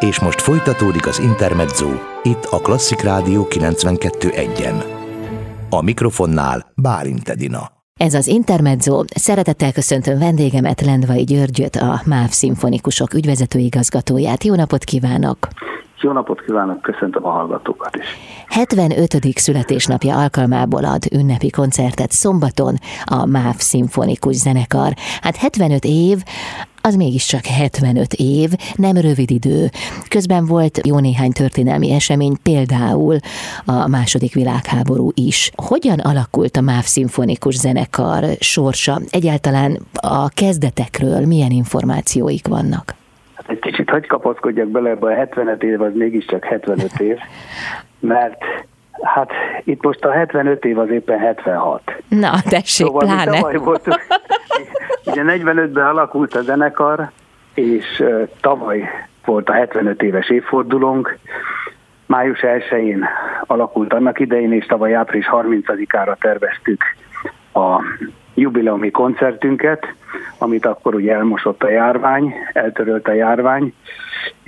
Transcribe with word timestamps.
És 0.00 0.20
most 0.20 0.40
folytatódik 0.40 1.06
az 1.06 1.18
Intermezzo, 1.18 1.88
itt 2.22 2.44
a 2.50 2.58
Klasszik 2.58 3.00
Rádió 3.00 3.46
92.1-en. 3.50 4.84
A 5.70 5.82
mikrofonnál 5.82 6.72
Bálint 6.82 7.28
Edina. 7.28 7.60
Ez 8.00 8.14
az 8.14 8.26
Intermezzo. 8.26 9.04
Szeretettel 9.14 9.72
köszöntöm 9.72 10.18
vendégemet, 10.18 10.80
Lendvai 10.80 11.24
Györgyöt, 11.24 11.76
a 11.76 12.00
MÁV 12.04 12.28
Szimfonikusok 12.28 13.14
ügyvezető 13.14 13.58
igazgatóját. 13.58 14.44
Jó 14.44 14.54
napot 14.54 14.84
kívánok! 14.84 15.48
Jó 16.00 16.12
napot 16.12 16.40
kívánok, 16.40 16.82
köszöntöm 16.82 17.24
a 17.24 17.30
hallgatókat 17.30 17.96
is. 17.96 18.06
75. 18.48 19.16
születésnapja 19.34 20.16
alkalmából 20.16 20.84
ad 20.84 21.04
ünnepi 21.12 21.50
koncertet 21.50 22.10
szombaton 22.10 22.74
a 23.04 23.26
MÁV 23.26 23.56
Szimfonikus 23.56 24.36
Zenekar. 24.36 24.92
Hát 25.20 25.36
75 25.36 25.84
év, 25.84 26.22
az 26.88 26.96
mégiscsak 26.96 27.44
75 27.44 28.12
év, 28.12 28.50
nem 28.76 28.96
rövid 28.96 29.30
idő. 29.30 29.68
Közben 30.08 30.46
volt 30.46 30.86
jó 30.86 30.98
néhány 30.98 31.32
történelmi 31.32 31.92
esemény, 31.92 32.36
például 32.42 33.16
a 33.64 33.88
második 33.88 34.34
világháború 34.34 35.10
is. 35.14 35.50
Hogyan 35.56 35.98
alakult 35.98 36.56
a 36.56 36.60
MÁV 36.60 36.82
Szimfonikus 36.82 37.56
Zenekar 37.56 38.24
sorsa? 38.40 39.00
Egyáltalán 39.10 39.78
a 39.92 40.28
kezdetekről 40.28 41.26
milyen 41.26 41.50
információik 41.50 42.46
vannak? 42.48 42.94
Hát 43.34 43.50
egy 43.50 43.58
kicsit 43.58 43.90
hagy 43.90 44.06
kapaszkodjak 44.06 44.68
bele 44.68 44.90
ebbe 44.90 45.06
a 45.06 45.14
75 45.14 45.62
év, 45.62 45.80
az 45.80 45.92
mégiscsak 45.94 46.44
75 46.44 47.00
év, 47.00 47.16
mert 48.00 48.42
Hát 49.02 49.30
itt 49.64 49.82
most 49.82 50.04
a 50.04 50.12
75 50.12 50.64
év 50.64 50.78
az 50.78 50.90
éppen 50.90 51.18
76. 51.18 51.82
Na, 52.08 52.30
tessék, 52.48 52.86
szóval 52.86 53.06
pláne. 53.06 53.40
voltunk, 53.40 53.84
ugye 55.06 55.22
45-ben 55.26 55.86
alakult 55.86 56.34
a 56.34 56.42
zenekar, 56.42 57.10
és 57.54 58.04
tavaly 58.40 58.88
volt 59.24 59.48
a 59.48 59.52
75 59.52 60.02
éves 60.02 60.28
évfordulónk. 60.28 61.18
Május 62.06 62.40
1-én 62.42 63.04
alakult 63.46 63.92
annak 63.92 64.20
idején, 64.20 64.52
és 64.52 64.66
tavaly 64.66 64.94
április 64.94 65.28
30-ára 65.32 66.16
terveztük 66.20 66.82
a 67.52 67.82
jubileumi 68.34 68.90
koncertünket, 68.90 69.86
amit 70.38 70.66
akkor 70.66 70.94
ugye 70.94 71.14
elmosott 71.14 71.62
a 71.62 71.70
járvány, 71.70 72.34
eltörölt 72.52 73.08
a 73.08 73.12
járvány, 73.12 73.74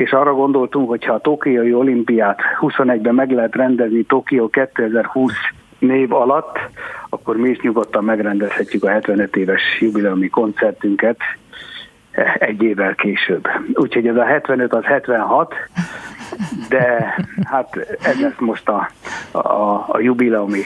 és 0.01 0.13
arra 0.13 0.35
gondoltunk, 0.35 0.89
hogy 0.89 1.05
ha 1.05 1.13
a 1.13 1.19
Tokiói 1.19 1.75
olimpiát 1.75 2.41
21-ben 2.61 3.15
meg 3.15 3.31
lehet 3.31 3.55
rendezni 3.55 4.03
Tokió 4.03 4.49
2020 4.49 5.33
név 5.79 6.13
alatt, 6.13 6.59
akkor 7.09 7.37
mi 7.37 7.49
is 7.49 7.61
nyugodtan 7.61 8.05
megrendezhetjük 8.05 8.85
a 8.85 8.89
75 8.89 9.37
éves 9.37 9.63
jubileumi 9.81 10.29
koncertünket 10.29 11.19
egy 12.35 12.63
évvel 12.63 12.95
később. 12.95 13.49
Úgyhogy 13.75 14.07
ez 14.07 14.17
a 14.17 14.25
75 14.25 14.73
az 14.73 14.85
76, 14.85 15.55
de 16.69 17.15
hát 17.45 17.77
ez 18.03 18.21
lesz 18.21 18.39
most 18.39 18.69
a, 18.69 18.91
a, 19.31 19.85
a 19.89 20.01
jubileumi 20.01 20.63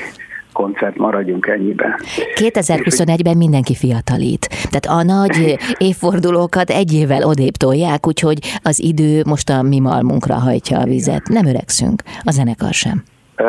koncert, 0.55 0.97
maradjunk 0.97 1.47
ennyiben. 1.47 1.95
2021-ben 2.35 3.37
mindenki 3.37 3.75
fiatalít. 3.75 4.49
Tehát 4.71 5.01
a 5.01 5.03
nagy 5.03 5.37
évfordulókat 5.89 6.71
egy 6.71 6.93
évvel 6.93 7.23
odébb 7.23 7.57
tolják, 7.65 8.07
úgyhogy 8.07 8.39
az 8.63 8.83
idő 8.83 9.23
most 9.27 9.49
a 9.51 9.63
mi 9.63 9.81
malmunkra 9.81 10.35
hajtja 10.35 10.79
a 10.79 10.85
vizet. 10.85 11.29
Nem 11.29 11.47
öregszünk, 11.47 12.03
a 12.25 12.31
zenekar 12.31 12.73
sem. 12.73 13.03
Uh, 13.39 13.47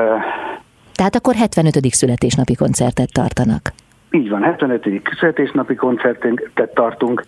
Tehát 0.94 1.16
akkor 1.16 1.34
75. 1.36 1.74
születésnapi 1.92 2.56
koncertet 2.56 3.12
tartanak. 3.14 3.74
Így 4.12 4.30
van, 4.30 4.44
75. 4.44 5.02
születésnapi 5.20 5.76
koncertet 5.76 6.74
tartunk. 6.74 7.26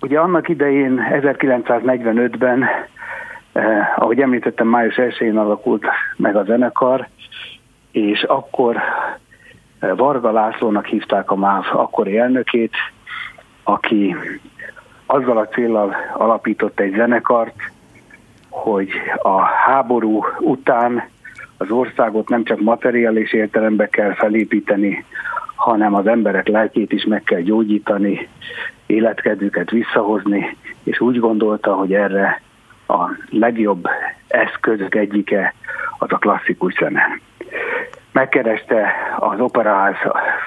Ugye 0.00 0.18
annak 0.18 0.48
idején 0.48 1.00
1945-ben, 1.10 2.64
eh, 3.52 3.98
ahogy 3.98 4.20
említettem, 4.20 4.68
május 4.68 4.94
1-én 4.96 5.36
alakult 5.36 5.84
meg 6.16 6.36
a 6.36 6.44
zenekar, 6.44 7.08
és 7.92 8.22
akkor 8.22 8.76
eh, 9.78 9.96
Varga 9.96 10.30
Lászlónak 10.30 10.86
hívták 10.86 11.30
a 11.30 11.36
MÁV 11.36 11.64
akkori 11.72 12.18
elnökét, 12.18 12.72
aki 13.62 14.16
azzal 15.06 15.38
a 15.38 15.48
célral 15.48 15.96
alapított 16.14 16.80
egy 16.80 16.94
zenekart, 16.94 17.54
hogy 18.48 18.90
a 19.16 19.40
háború 19.40 20.24
után 20.38 21.08
az 21.56 21.70
országot 21.70 22.28
nem 22.28 22.44
csak 22.44 22.60
materiális 22.60 23.32
értelemben 23.32 23.88
kell 23.90 24.14
felépíteni, 24.14 25.04
hanem 25.54 25.94
az 25.94 26.06
emberek 26.06 26.48
lelkét 26.48 26.92
is 26.92 27.04
meg 27.04 27.22
kell 27.22 27.40
gyógyítani, 27.40 28.28
életkedvüket 28.86 29.70
visszahozni, 29.70 30.56
és 30.82 31.00
úgy 31.00 31.18
gondolta, 31.18 31.74
hogy 31.74 31.94
erre 31.94 32.40
a 32.88 33.10
legjobb 33.30 33.88
eszközök 34.28 34.94
egyike 34.94 35.54
az 35.98 36.12
a 36.12 36.18
klasszikus 36.18 36.74
zene. 36.74 37.20
Megkereste 38.12 38.92
az 39.18 39.40
operaház 39.40 39.94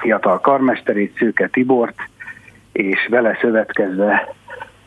fiatal 0.00 0.40
karmesterét, 0.40 1.16
Szőke 1.18 1.48
Tibort, 1.48 2.08
és 2.72 3.06
vele 3.10 3.38
szövetkezve 3.40 4.34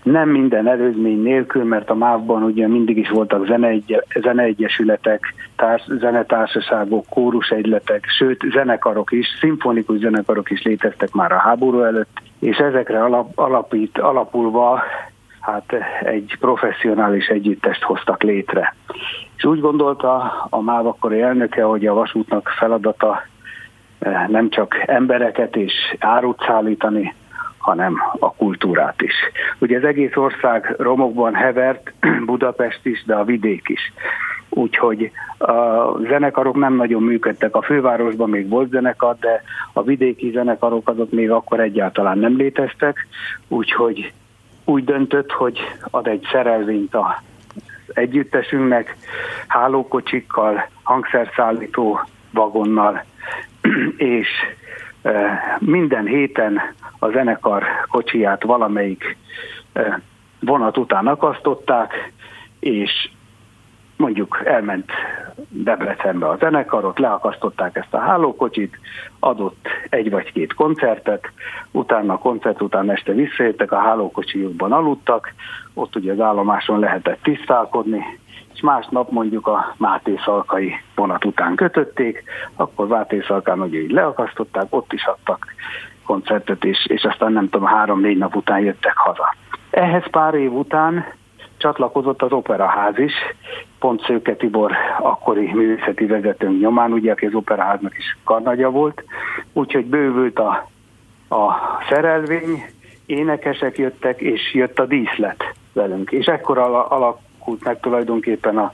nem 0.04 0.30
minden 0.30 0.68
előzmény 0.68 1.22
nélkül, 1.22 1.64
mert 1.64 1.90
a 1.90 1.96
MÁV-ban 1.96 2.44
ugye 2.44 2.68
mindig 2.68 2.98
is 2.98 3.10
voltak 3.10 3.46
zeneegy, 3.46 4.04
zeneegyesületek, 4.22 5.34
társ, 5.56 5.84
zenetársaságok, 6.00 7.06
kórusegyletek, 7.10 8.06
sőt 8.18 8.46
zenekarok 8.52 9.12
is, 9.12 9.28
szimfonikus 9.40 9.98
zenekarok 9.98 10.50
is 10.50 10.62
léteztek 10.62 11.12
már 11.12 11.32
a 11.32 11.38
háború 11.38 11.82
előtt, 11.82 12.22
és 12.40 12.58
ezekre 12.58 13.04
alap, 13.04 13.38
alapít, 13.38 13.98
alapulva 13.98 14.82
hát 15.40 15.74
egy 16.02 16.38
professzionális 16.40 17.28
együttest 17.28 17.84
hoztak 17.84 18.24
létre. 18.24 18.76
És 19.40 19.46
úgy 19.46 19.60
gondolta 19.60 20.34
a 20.50 20.62
MÁV 20.62 20.88
akkori 20.88 21.22
elnöke, 21.22 21.64
hogy 21.64 21.86
a 21.86 21.94
vasútnak 21.94 22.50
feladata 22.58 23.22
eh, 24.00 24.28
nem 24.28 24.50
csak 24.50 24.76
embereket 24.86 25.56
és 25.56 25.74
árut 26.00 26.44
szállítani, 26.48 27.14
hanem 27.58 28.02
a 28.20 28.34
kultúrát 28.34 29.02
is. 29.02 29.14
Ugye 29.60 29.78
az 29.78 29.84
egész 29.84 30.16
ország 30.16 30.76
romokban 30.78 31.34
hevert, 31.34 31.94
Budapest 32.26 32.86
is, 32.86 33.04
de 33.06 33.16
a 33.16 33.24
vidék 33.24 33.70
is. 33.70 33.94
Úgyhogy 34.50 35.12
a 35.38 35.98
zenekarok 36.00 36.56
nem 36.56 36.76
nagyon 36.76 37.04
működtek. 37.04 37.56
A 37.56 37.62
fővárosban 37.62 38.30
még 38.30 38.50
volt 38.50 38.70
zenekar, 38.70 39.16
de 39.20 39.44
a 39.74 39.82
vidéki 39.82 40.32
zenekarok 40.32 40.90
azok 40.90 41.12
még 41.12 41.32
akkor 41.32 41.60
egyáltalán 41.60 42.18
nem 42.18 42.38
léteztek, 42.38 43.08
úgyhogy 43.48 44.14
úgy 44.66 44.84
döntött, 44.84 45.32
hogy 45.32 45.60
ad 45.92 46.08
egy 46.08 46.28
szerelvényt 46.32 46.96
a 46.96 47.22
együttesünknek, 47.94 48.96
hálókocsikkal, 49.48 50.70
hangszerszállító 50.84 52.00
vagonnal, 52.32 53.04
és 53.98 54.28
minden 55.60 56.06
héten 56.06 56.62
a 57.00 57.10
zenekar 57.10 57.64
kocsiját 57.88 58.44
valamelyik 58.44 59.18
vonat 60.40 60.78
után 60.78 61.08
akasztották, 61.08 62.12
és 62.60 63.10
mondjuk 64.00 64.42
elment 64.44 64.92
Debrecenbe 65.50 66.28
a 66.28 66.38
zenekar, 66.40 66.86
ott 66.86 66.98
leakasztották 66.98 67.76
ezt 67.76 67.94
a 67.94 68.00
hálókocsit, 68.00 68.80
adott 69.20 69.68
egy 69.90 70.10
vagy 70.10 70.32
két 70.32 70.54
koncertet, 70.54 71.32
utána 71.72 72.14
a 72.14 72.18
koncert 72.18 72.62
után 72.62 72.92
este 72.92 73.14
visszajöttek, 73.14 73.72
a 73.72 73.80
hálókocsijukban 73.80 74.72
aludtak, 74.72 75.34
ott 75.74 75.96
ugye 75.96 76.12
az 76.12 76.20
állomáson 76.20 76.80
lehetett 76.80 77.24
tisztálkodni, 77.24 78.20
és 78.54 78.62
másnap 78.62 79.12
mondjuk 79.12 79.48
a 79.48 79.76
Máté 79.78 80.16
Szalkai 80.26 80.74
vonat 80.96 81.26
után 81.26 81.56
kötötték, 81.56 82.24
akkor 82.56 82.88
Máté 82.88 83.24
Szalkán 83.28 83.62
ugye 83.62 83.80
így 83.80 83.92
leakasztották, 83.92 84.66
ott 84.70 84.94
is 84.94 85.06
adtak 85.06 85.46
koncertet, 86.06 86.64
és, 86.64 86.86
és 86.88 87.04
aztán 87.04 87.32
nem 87.32 87.50
tudom, 87.50 87.68
három-négy 87.68 88.18
nap 88.18 88.36
után 88.36 88.60
jöttek 88.60 88.98
haza. 88.98 89.36
Ehhez 89.70 90.10
pár 90.10 90.34
év 90.34 90.54
után 90.54 91.06
csatlakozott 91.60 92.22
az 92.22 92.32
Operaház 92.32 92.98
is, 92.98 93.14
pont 93.80 94.04
Szőke 94.04 94.36
Tibor 94.36 94.72
akkori 95.00 95.52
művészeti 95.54 96.06
vezetőnk 96.06 96.60
nyomán, 96.60 96.92
ugye, 96.92 97.12
aki 97.12 97.26
az 97.26 97.34
Operaháznak 97.34 97.98
is 97.98 98.18
karnagya 98.24 98.70
volt, 98.70 99.04
úgyhogy 99.54 99.86
bővült 99.86 100.40
a, 100.40 100.70
a 101.30 101.54
szerelvény, 101.90 102.64
énekesek 103.06 103.78
jöttek, 103.78 104.22
és 104.22 104.54
jött 104.54 104.80
a 104.80 104.86
díszlet 104.86 105.44
velünk. 105.74 106.12
És 106.12 106.26
ekkor 106.26 106.58
alakult 106.58 107.64
meg 107.64 107.80
tulajdonképpen 107.80 108.58
a 108.58 108.72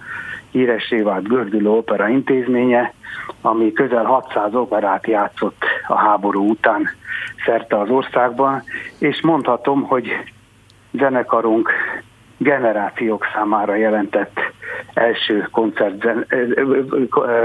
híressé 0.51 1.01
vált 1.01 1.27
Gördülő 1.27 1.69
Opera 1.69 2.07
intézménye, 2.07 2.93
ami 3.41 3.71
közel 3.73 4.03
600 4.03 4.55
operát 4.55 5.07
játszott 5.07 5.63
a 5.87 5.95
háború 5.95 6.49
után 6.49 6.89
szerte 7.45 7.79
az 7.79 7.89
országban, 7.89 8.63
és 8.99 9.21
mondhatom, 9.21 9.81
hogy 9.83 10.07
zenekarunk 10.91 11.71
generációk 12.37 13.25
számára 13.33 13.75
jelentett 13.75 14.39
első 14.93 15.47
koncert, 15.51 16.07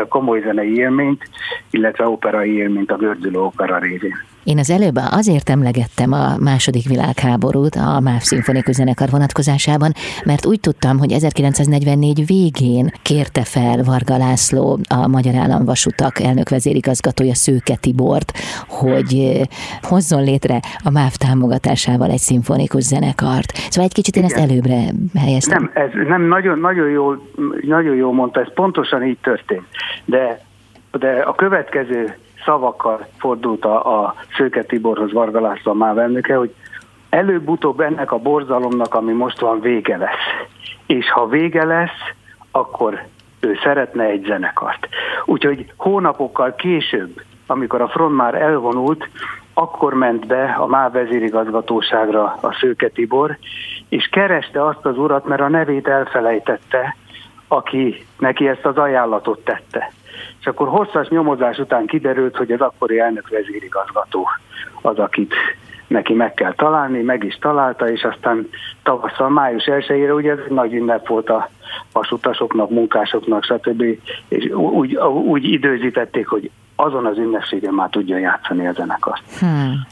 komoly 0.08 0.40
zenei 0.40 0.74
élményt, 0.76 1.28
illetve 1.70 2.08
operai 2.08 2.56
élményt 2.56 2.90
a 2.90 2.96
Gördülő 2.96 3.38
Opera 3.38 3.78
révén. 3.78 4.29
Én 4.44 4.58
az 4.58 4.70
előbb 4.70 4.96
azért 5.10 5.48
emlegettem 5.50 6.12
a 6.12 6.36
második 6.38 6.88
világháborút 6.88 7.74
a 7.74 8.00
MÁV 8.00 8.20
szimfonikus 8.20 8.74
zenekar 8.74 9.08
vonatkozásában, 9.10 9.92
mert 10.24 10.46
úgy 10.46 10.60
tudtam, 10.60 10.98
hogy 10.98 11.12
1944 11.12 12.26
végén 12.26 12.92
kérte 13.02 13.44
fel 13.44 13.82
Varga 13.84 14.16
László, 14.16 14.78
a 14.88 15.08
Magyar 15.08 15.34
Államvasutak 15.34 16.20
elnök 16.20 16.48
vezérigazgatója 16.48 17.34
Szőke 17.34 17.76
Tibort, 17.76 18.32
hogy 18.68 19.14
eh, 19.14 19.46
hozzon 19.82 20.22
létre 20.22 20.60
a 20.84 20.90
MÁV 20.90 21.12
támogatásával 21.12 22.10
egy 22.10 22.18
szimfonikus 22.18 22.82
zenekart. 22.82 23.52
Szóval 23.52 23.84
egy 23.84 23.94
kicsit 23.94 24.16
én 24.16 24.24
Igen. 24.24 24.36
ezt 24.36 24.50
előbbre 24.50 24.80
helyeztem. 25.18 25.70
Nem, 25.74 25.84
ez 25.84 25.90
nem 26.08 26.22
nagyon, 26.22 26.58
nagyon 26.58 26.88
jól, 26.88 27.28
nagyon 27.62 27.94
jól 27.94 28.12
mondta, 28.12 28.40
ez 28.40 28.52
pontosan 28.54 29.02
így 29.04 29.18
történt. 29.22 29.64
De, 30.04 30.40
de 30.92 31.10
a 31.10 31.34
következő 31.34 32.14
szavakkal 32.44 33.06
fordult 33.18 33.64
a, 33.64 34.02
a 34.02 34.14
Szőke 34.36 34.62
Tiborhoz 34.62 35.12
Varga 35.12 35.40
László 35.40 35.72
már 35.72 35.96
elnöke, 35.96 36.34
hogy 36.34 36.54
előbb-utóbb 37.10 37.80
ennek 37.80 38.12
a 38.12 38.18
borzalomnak, 38.18 38.94
ami 38.94 39.12
most 39.12 39.40
van, 39.40 39.60
vége 39.60 39.96
lesz. 39.96 40.48
És 40.86 41.10
ha 41.10 41.26
vége 41.26 41.64
lesz, 41.64 42.14
akkor 42.50 43.02
ő 43.40 43.58
szeretne 43.62 44.04
egy 44.04 44.24
zenekart. 44.24 44.88
Úgyhogy 45.24 45.72
hónapokkal 45.76 46.54
később, 46.54 47.22
amikor 47.46 47.80
a 47.80 47.88
front 47.88 48.16
már 48.16 48.34
elvonult, 48.34 49.08
akkor 49.54 49.94
ment 49.94 50.26
be 50.26 50.44
a 50.58 50.66
MÁV 50.66 50.92
vezérigazgatóságra 50.92 52.38
a 52.40 52.52
Szőke 52.60 52.88
Tibor, 52.88 53.38
és 53.88 54.08
kereste 54.08 54.64
azt 54.64 54.86
az 54.86 54.98
urat, 54.98 55.24
mert 55.26 55.40
a 55.40 55.48
nevét 55.48 55.88
elfelejtette, 55.88 56.96
aki 57.48 58.06
neki 58.18 58.48
ezt 58.48 58.66
az 58.66 58.76
ajánlatot 58.76 59.44
tette. 59.44 59.92
És 60.40 60.46
akkor 60.46 60.68
hosszas 60.68 61.08
nyomozás 61.08 61.58
után 61.58 61.86
kiderült, 61.86 62.36
hogy 62.36 62.52
az 62.52 62.60
akkori 62.60 62.98
elnök 62.98 63.28
vezérigazgató 63.28 64.28
az, 64.82 64.98
akit 64.98 65.34
neki 65.86 66.14
meg 66.14 66.34
kell 66.34 66.54
találni, 66.54 67.02
meg 67.02 67.24
is 67.24 67.38
találta, 67.40 67.90
és 67.90 68.02
aztán 68.02 68.48
tavasszal, 68.82 69.28
május 69.28 69.64
1-ére 69.66 70.14
ugye 70.14 70.30
ez 70.30 70.38
egy 70.44 70.54
nagy 70.54 70.74
ünnep 70.74 71.08
volt 71.08 71.28
a 71.28 71.48
vasutasoknak, 71.92 72.70
munkásoknak, 72.70 73.44
stb. 73.44 73.84
És 74.28 74.44
úgy, 74.54 74.96
úgy 75.24 75.44
időzítették, 75.44 76.26
hogy 76.26 76.50
azon 76.76 77.06
az 77.06 77.18
ünnepségen 77.18 77.74
már 77.74 77.88
tudja 77.88 78.18
játszani 78.18 78.66
a 78.66 78.72
zenekart. 78.72 79.22
Hmm. 79.38 79.86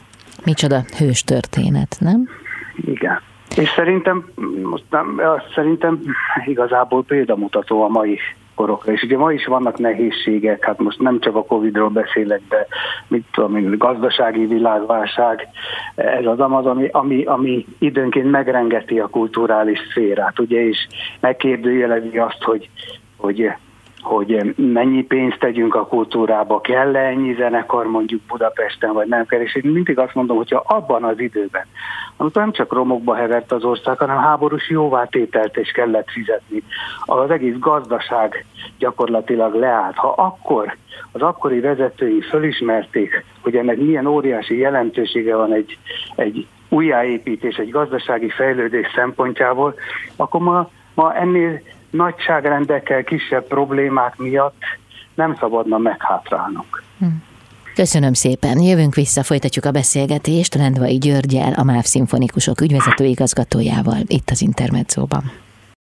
Micsoda 0.45 0.81
hős 0.97 1.23
történet, 1.23 1.97
nem? 1.99 2.29
Igen. 2.75 3.21
És 3.55 3.69
szerintem, 3.69 4.25
most 4.63 4.83
nem, 4.89 5.21
szerintem 5.55 6.01
igazából 6.45 7.03
példamutató 7.03 7.83
a 7.83 7.87
mai 7.87 8.19
korokra. 8.59 8.91
És 8.91 9.03
ugye 9.03 9.17
ma 9.17 9.31
is 9.31 9.45
vannak 9.45 9.77
nehézségek, 9.77 10.65
hát 10.65 10.79
most 10.79 10.99
nem 10.99 11.19
csak 11.19 11.35
a 11.35 11.43
Covid-ról 11.43 11.89
beszélek, 11.89 12.41
de 12.49 12.67
mit 13.07 13.25
tudom 13.31 13.55
én, 13.55 13.77
gazdasági 13.77 14.45
világválság, 14.45 15.47
ez 15.95 16.25
az 16.25 16.39
amaz, 16.39 16.65
ami, 16.65 16.87
ami, 16.91 17.23
ami 17.23 17.65
időnként 17.77 18.31
megrengeti 18.31 18.99
a 18.99 19.07
kulturális 19.07 19.79
szférát, 19.89 20.39
ugye, 20.39 20.67
és 20.67 20.87
megkérdőjelezi 21.19 22.17
azt, 22.17 22.43
hogy, 22.43 22.69
hogy 23.17 23.51
hogy 24.01 24.53
mennyi 24.55 25.03
pénzt 25.03 25.39
tegyünk 25.39 25.75
a 25.75 25.87
kultúrába, 25.87 26.61
kell-e 26.61 26.99
ennyi 26.99 27.33
zenekar 27.33 27.87
mondjuk 27.87 28.21
Budapesten, 28.21 28.93
vagy 28.93 29.07
nem 29.07 29.25
kell, 29.25 29.41
és 29.41 29.55
én 29.55 29.71
mindig 29.71 29.99
azt 29.99 30.13
mondom, 30.13 30.37
hogyha 30.37 30.63
abban 30.67 31.03
az 31.03 31.19
időben, 31.19 31.65
amikor 32.17 32.41
nem 32.41 32.51
csak 32.51 32.73
romokba 32.73 33.15
hevert 33.15 33.51
az 33.51 33.63
ország, 33.63 33.97
hanem 33.97 34.17
háborús 34.17 34.69
jóvátételt 34.69 35.57
is 35.57 35.71
kellett 35.71 36.09
fizetni, 36.09 36.63
az 37.05 37.29
egész 37.29 37.57
gazdaság 37.59 38.45
gyakorlatilag 38.77 39.53
leállt. 39.55 39.95
Ha 39.95 40.07
akkor 40.07 40.75
az 41.11 41.21
akkori 41.21 41.59
vezetői 41.59 42.21
fölismerték, 42.21 43.25
hogy 43.41 43.55
ennek 43.55 43.77
milyen 43.77 44.05
óriási 44.05 44.57
jelentősége 44.57 45.35
van 45.35 45.53
egy, 45.53 45.77
egy 46.15 46.47
újjáépítés, 46.69 47.55
egy 47.55 47.69
gazdasági 47.69 48.29
fejlődés 48.29 48.87
szempontjából, 48.95 49.75
akkor 50.15 50.41
ma, 50.41 50.69
ma 50.99 51.15
ennél 51.15 51.61
nagyságrendekkel, 51.89 53.03
kisebb 53.03 53.47
problémák 53.47 54.17
miatt 54.17 54.61
nem 55.15 55.35
szabadna 55.39 55.77
meghátrálnunk. 55.77 56.83
Hm. 56.99 57.05
Köszönöm 57.75 58.13
szépen. 58.13 58.61
Jövünk 58.61 58.95
vissza, 58.95 59.23
folytatjuk 59.23 59.65
a 59.65 59.71
beszélgetést 59.71 60.55
Lendvai 60.55 60.97
Györgyel, 60.97 61.53
a 61.53 61.63
MÁV 61.63 61.83
Szimfonikusok 61.83 62.61
ügyvezető 62.61 63.03
igazgatójával 63.05 63.97
itt 64.07 64.29
az 64.29 64.41
Intermedzóban. 64.41 65.23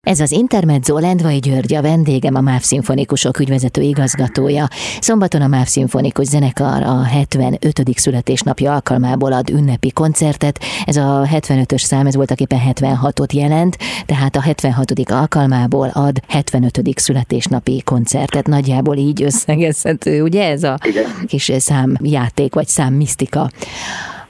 Ez 0.07 0.21
az 0.21 0.33
Intermezzo 0.33 0.99
Lendvai 0.99 1.39
György, 1.39 1.75
a 1.75 1.83
vendégem, 1.83 2.35
a 2.35 2.41
MÁV 2.41 2.61
Szimfonikusok 2.61 3.39
ügyvezető 3.39 3.83
igazgatója. 3.83 4.69
Szombaton 5.01 5.41
a 5.41 5.47
MÁV 5.47 5.67
Szimfonikus 5.67 6.27
Zenekar 6.27 6.83
a 6.83 7.03
75. 7.03 7.89
születésnapja 7.95 8.73
alkalmából 8.73 9.33
ad 9.33 9.51
ünnepi 9.51 9.93
koncertet. 9.93 10.61
Ez 10.85 10.97
a 10.97 11.29
75-ös 11.33 11.83
szám, 11.83 12.07
ez 12.07 12.15
voltak 12.15 12.41
éppen 12.41 12.61
76-ot 12.75 13.33
jelent, 13.33 13.79
tehát 14.07 14.37
a 14.37 14.41
76. 14.41 14.93
alkalmából 15.11 15.89
ad 15.89 16.23
75. 16.29 16.81
születésnapi 16.95 17.83
koncertet. 17.85 18.47
Nagyjából 18.47 18.97
így 18.97 19.23
összegezhető, 19.23 20.23
ugye 20.23 20.45
ez 20.45 20.63
a 20.63 20.79
Igen. 20.85 21.05
kis 21.27 21.53
számjáték 21.59 22.55
vagy 22.55 22.69
számmisztika 22.69 23.51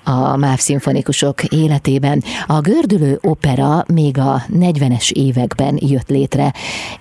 a 0.05 0.37
MÁV 0.37 0.59
szimfonikusok 0.59 1.45
életében. 1.45 2.23
A 2.47 2.61
gördülő 2.61 3.19
opera 3.23 3.85
még 3.87 4.19
a 4.19 4.43
40-es 4.53 5.11
években 5.11 5.79
jött 5.81 6.09
létre. 6.09 6.53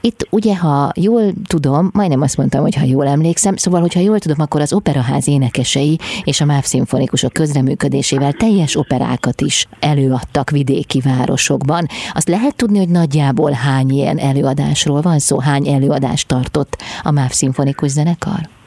Itt 0.02 0.28
ugye, 0.30 0.56
ha 0.56 0.92
jól 0.96 1.34
tudom, 1.48 1.90
majdnem 1.94 2.22
azt 2.22 2.38
mondtam, 2.38 2.62
hogy 2.62 2.76
ha 2.76 2.86
jól 2.86 3.08
emlékszem, 3.08 3.56
szóval, 3.56 3.82
hogyha 3.82 4.00
jól 4.00 4.20
tudom, 4.20 4.40
akkor 4.40 4.62
az 4.62 4.74
operaház 4.74 5.28
énekesei 5.28 6.00
és 6.24 6.42
a 6.42 6.46
MÁV 6.46 6.64
szimfonikusok 6.64 7.34
közreműködésével 7.34 8.34
teljes 8.34 8.76
operákat 8.76 9.42
is 9.42 9.68
előadtak 9.80 10.50
vidéki 10.50 11.00
városokban. 11.00 11.88
Azt 12.14 12.28
lehet 12.28 12.56
tudni, 12.56 12.78
hogy 12.78 12.90
nagyjából 12.90 13.52
hány 13.52 13.90
ilyen 13.90 14.18
előadásról 14.18 15.02
van 15.02 15.20
szó, 15.20 15.40
hány 15.40 15.68
előadást 15.68 16.28
tartott 16.28 16.78
a 17.04 17.12
MÁV 17.12 17.32
szimfonikus 17.32 17.90
zenekar? 17.92 18.61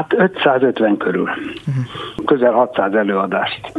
Hát 0.00 0.12
550 0.16 0.96
körül. 0.96 1.22
Uh-huh. 1.22 2.24
Közel 2.24 2.52
600 2.52 2.94
előadást 2.94 3.72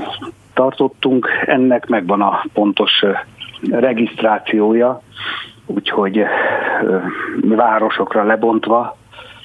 tartottunk, 0.53 1.27
ennek 1.45 1.87
megvan 1.87 2.21
a 2.21 2.43
pontos 2.53 3.03
regisztrációja, 3.69 5.01
úgyhogy 5.65 6.23
városokra 7.41 8.23
lebontva, 8.23 8.97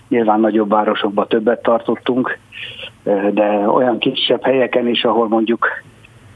nyilván 0.09 0.41
nagyobb 0.41 0.71
városokba 0.71 1.27
többet 1.27 1.63
tartottunk, 1.63 2.39
de 3.31 3.69
olyan 3.69 3.99
kisebb 3.99 4.45
helyeken 4.45 4.89
is, 4.89 5.05
ahol 5.05 5.29
mondjuk 5.29 5.69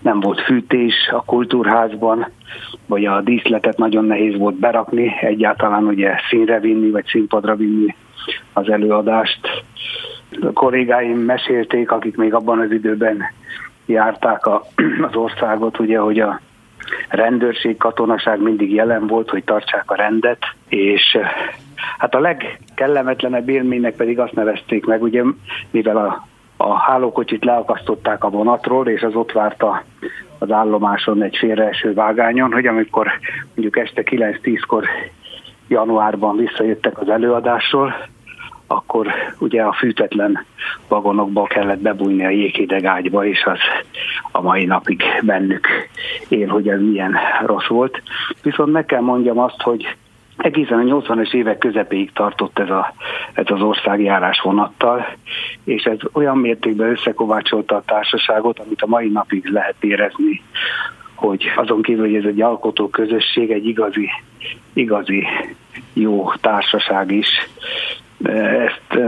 nem 0.03 0.21
volt 0.21 0.41
fűtés 0.41 0.95
a 1.13 1.25
kultúrházban, 1.25 2.27
vagy 2.87 3.05
a 3.05 3.21
díszletet 3.21 3.77
nagyon 3.77 4.05
nehéz 4.05 4.37
volt 4.39 4.55
berakni, 4.55 5.17
egyáltalán 5.21 5.85
ugye 5.85 6.15
színre 6.29 6.61
vinni, 6.61 6.91
vagy 6.91 7.07
színpadra 7.07 7.56
vinni 7.56 7.94
az 8.53 8.69
előadást. 8.69 9.41
Kollégáim 10.55 11.19
mesélték, 11.19 11.91
akik 11.91 12.17
még 12.17 12.34
abban 12.34 12.58
az 12.58 12.70
időben 12.70 13.22
járták 13.87 14.46
a, 14.46 14.63
az 15.08 15.15
országot, 15.15 15.79
ugye, 15.79 15.99
hogy 15.99 16.20
a 16.20 16.41
rendőrség, 17.08 17.77
katonaság 17.77 18.43
mindig 18.43 18.72
jelen 18.72 19.06
volt, 19.06 19.31
hogy 19.31 19.44
tartsák 19.44 19.91
a 19.91 19.94
rendet, 19.94 20.39
és 20.69 21.19
hát 21.99 22.15
a 22.15 22.20
legkellemetlenebb 22.20 23.49
élménynek 23.49 23.96
pedig 23.96 24.19
azt 24.19 24.34
nevezték 24.34 24.87
meg, 24.87 25.03
ugye, 25.03 25.22
mivel 25.70 25.96
a, 25.96 26.27
a 26.56 26.79
hálókocsit 26.79 27.44
leakasztották 27.44 28.25
a 28.25 28.31
vonatról, 28.31 28.89
és 28.89 29.03
az 29.03 29.15
ott 29.15 29.32
várta 29.32 29.82
az 30.39 30.51
állomáson 30.51 31.22
egy 31.22 31.37
félreeső 31.37 31.94
vágányon, 31.94 32.53
hogy 32.53 32.67
amikor 32.67 33.08
mondjuk 33.55 33.79
este 33.79 34.03
9-10-kor 34.05 34.84
januárban 35.69 36.37
visszajöttek 36.37 37.01
az 37.01 37.08
előadásról, 37.08 37.94
akkor 38.72 39.06
ugye 39.39 39.62
a 39.62 39.72
fűtetlen 39.72 40.44
vagonokba 40.89 41.44
kellett 41.44 41.81
bebújni 41.81 42.24
a 42.24 42.31
jéghideg 42.31 42.84
ágyba, 42.84 43.27
és 43.27 43.44
az 43.44 43.58
a 44.32 44.41
mai 44.41 44.65
napig 44.65 45.03
bennük 45.22 45.67
él, 46.29 46.48
hogy 46.48 46.69
ez 46.69 46.81
milyen 46.81 47.17
rossz 47.46 47.67
volt. 47.67 48.03
Viszont 48.43 48.72
meg 48.72 48.86
kell 48.86 49.00
mondjam 49.00 49.39
azt, 49.39 49.62
hogy 49.62 49.96
egészen 50.36 50.79
a 50.79 51.00
80-as 51.00 51.32
évek 51.32 51.58
közepéig 51.58 52.12
tartott 52.12 52.58
ez, 52.58 52.70
a, 52.70 52.94
ez 53.32 53.44
az 53.48 53.60
országjárás 53.60 54.41
vonattal, 54.41 55.06
és 55.65 55.82
ez 55.82 55.98
olyan 56.12 56.39
mértékben 56.39 56.91
összekovácsolta 56.91 57.77
a 57.77 57.82
társaságot, 57.86 58.58
amit 58.58 58.82
a 58.82 58.86
mai 58.86 59.08
napig 59.08 59.46
lehet 59.46 59.77
érezni, 59.81 60.43
hogy 61.15 61.53
azon 61.56 61.82
kívül, 61.82 62.06
hogy 62.06 62.15
ez 62.15 62.24
egy 62.24 62.41
alkotó 62.41 62.89
közösség, 62.89 63.50
egy 63.50 63.67
igazi, 63.67 64.08
igazi 64.72 65.27
jó 65.93 66.32
társaság 66.41 67.10
is, 67.10 67.29
ezt 68.29 68.98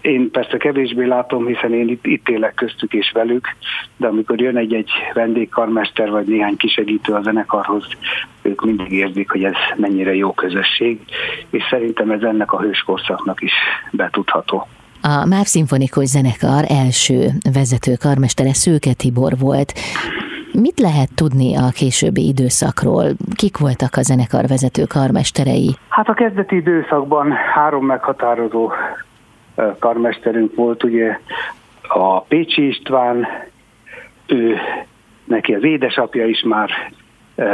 én 0.00 0.30
persze 0.30 0.56
kevésbé 0.56 1.04
látom, 1.04 1.46
hiszen 1.46 1.74
én 1.74 1.88
itt, 1.88 2.06
itt 2.06 2.28
élek 2.28 2.54
köztük 2.54 2.92
és 2.92 3.10
velük, 3.14 3.48
de 3.96 4.06
amikor 4.06 4.40
jön 4.40 4.56
egy-egy 4.56 4.90
vendégkarmester 5.12 6.10
vagy 6.10 6.26
néhány 6.26 6.56
kisegítő 6.56 7.12
a 7.12 7.22
zenekarhoz, 7.22 7.86
ők 8.42 8.64
mindig 8.64 8.92
érzik, 8.92 9.30
hogy 9.30 9.44
ez 9.44 9.54
mennyire 9.76 10.14
jó 10.14 10.32
közösség, 10.32 10.98
és 11.50 11.62
szerintem 11.70 12.10
ez 12.10 12.22
ennek 12.22 12.52
a 12.52 12.60
hőskorszaknak 12.60 13.42
is 13.42 13.52
betudható. 13.90 14.68
A 15.02 15.26
MÁV 15.26 15.44
Szimfonikus 15.44 16.06
Zenekar 16.06 16.64
első 16.68 17.26
vezető 17.52 17.92
karmestere 18.00 18.52
Szőke 18.52 18.92
Tibor 18.92 19.32
volt. 19.38 19.72
Mit 20.60 20.80
lehet 20.80 21.14
tudni 21.14 21.56
a 21.56 21.68
későbbi 21.74 22.26
időszakról? 22.26 23.04
Kik 23.36 23.58
voltak 23.58 23.96
a 23.96 24.02
zenekar 24.02 24.46
vezető 24.46 24.84
karmesterei? 24.84 25.76
Hát 25.88 26.08
a 26.08 26.14
kezdeti 26.14 26.56
időszakban 26.56 27.32
három 27.32 27.86
meghatározó 27.86 28.72
karmesterünk 29.78 30.54
volt, 30.54 30.84
ugye 30.84 31.18
a 31.88 32.20
Pécsi 32.20 32.66
István, 32.66 33.26
ő 34.26 34.56
neki 35.24 35.54
az 35.54 35.64
édesapja 35.64 36.26
is 36.26 36.42
már 36.42 36.70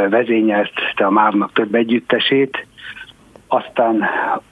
vezényelte 0.09 1.05
a 1.05 1.09
Márnak 1.09 1.53
több 1.53 1.75
együttesét, 1.75 2.67
aztán 3.47 4.01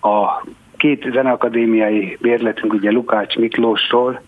a 0.01 0.45
két 0.77 1.07
zeneakadémiai 1.11 2.17
bérletünk 2.21 2.73
ugye 2.73 2.91
Lukács 2.91 3.35
Miklósról 3.35 4.21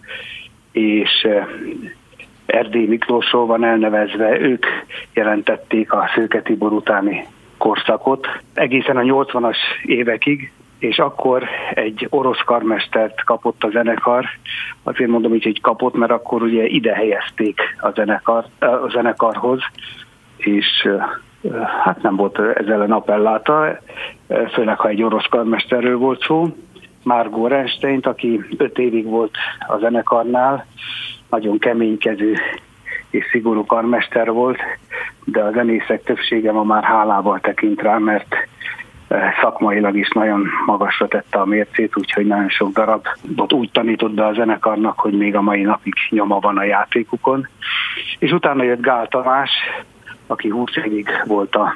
és 0.71 1.27
Erdély 2.51 2.86
Miklósról 2.86 3.46
van 3.46 3.63
elnevezve, 3.63 4.39
ők 4.39 4.65
jelentették 5.13 5.93
a 5.93 6.10
Szőke 6.15 6.41
Tibor 6.41 6.72
utáni 6.72 7.27
korszakot 7.58 8.27
egészen 8.53 8.98
a 8.98 9.01
80-as 9.01 9.58
évekig, 9.84 10.51
és 10.79 11.00
akkor 11.00 11.43
egy 11.74 12.08
orosz 12.10 12.41
karmestert 12.46 13.24
kapott 13.24 13.63
a 13.63 13.70
zenekar, 13.70 14.25
azért 14.84 15.10
mondom 15.10 15.34
így, 15.34 15.43
hogy 15.43 15.62
kapott, 15.62 15.93
mert 15.93 16.12
akkor 16.12 16.41
ugye 16.41 16.65
ide 16.65 16.93
helyezték 16.93 17.60
a, 17.79 17.91
zenekar, 17.91 18.46
a 18.60 18.89
zenekarhoz, 18.89 19.60
és 20.38 20.88
hát 21.84 22.01
nem 22.01 22.15
volt 22.15 22.39
ezzel 22.39 22.81
a 22.81 22.88
napelláta, 22.88 23.79
főleg 24.53 24.79
ha 24.79 24.88
egy 24.88 25.03
orosz 25.03 25.27
karmesterről 25.29 25.98
volt 25.98 26.24
szó. 26.24 26.48
Margot 27.03 27.50
Rensteint, 27.50 28.05
aki 28.05 28.41
öt 28.58 28.77
évig 28.77 29.05
volt 29.05 29.36
a 29.67 29.77
zenekarnál, 29.77 30.65
nagyon 31.31 31.59
keménykező 31.59 32.35
és 33.09 33.25
szigorú 33.31 33.65
karmester 33.65 34.31
volt, 34.31 34.59
de 35.25 35.41
a 35.41 35.51
zenészek 35.51 36.03
többsége 36.03 36.51
ma 36.51 36.63
már 36.63 36.83
hálával 36.83 37.39
tekint 37.39 37.81
rá, 37.81 37.97
mert 37.97 38.35
szakmailag 39.41 39.97
is 39.97 40.09
nagyon 40.09 40.47
magasra 40.65 41.07
tette 41.07 41.39
a 41.39 41.45
mércét, 41.45 41.97
úgyhogy 41.97 42.25
nagyon 42.25 42.50
sok 42.50 42.71
darabot 42.71 43.53
úgy 43.53 43.71
tanított 43.71 44.13
be 44.13 44.25
a 44.25 44.33
zenekarnak, 44.33 45.00
hogy 45.00 45.17
még 45.17 45.35
a 45.35 45.41
mai 45.41 45.61
napig 45.61 45.93
nyoma 46.09 46.39
van 46.39 46.57
a 46.57 46.63
játékukon. 46.63 47.47
És 48.19 48.31
utána 48.31 48.63
jött 48.63 48.81
Gál 48.81 49.07
Tamás, 49.07 49.50
aki 50.27 50.50
20 50.50 50.75
évig 50.75 51.09
volt 51.25 51.55
a 51.55 51.75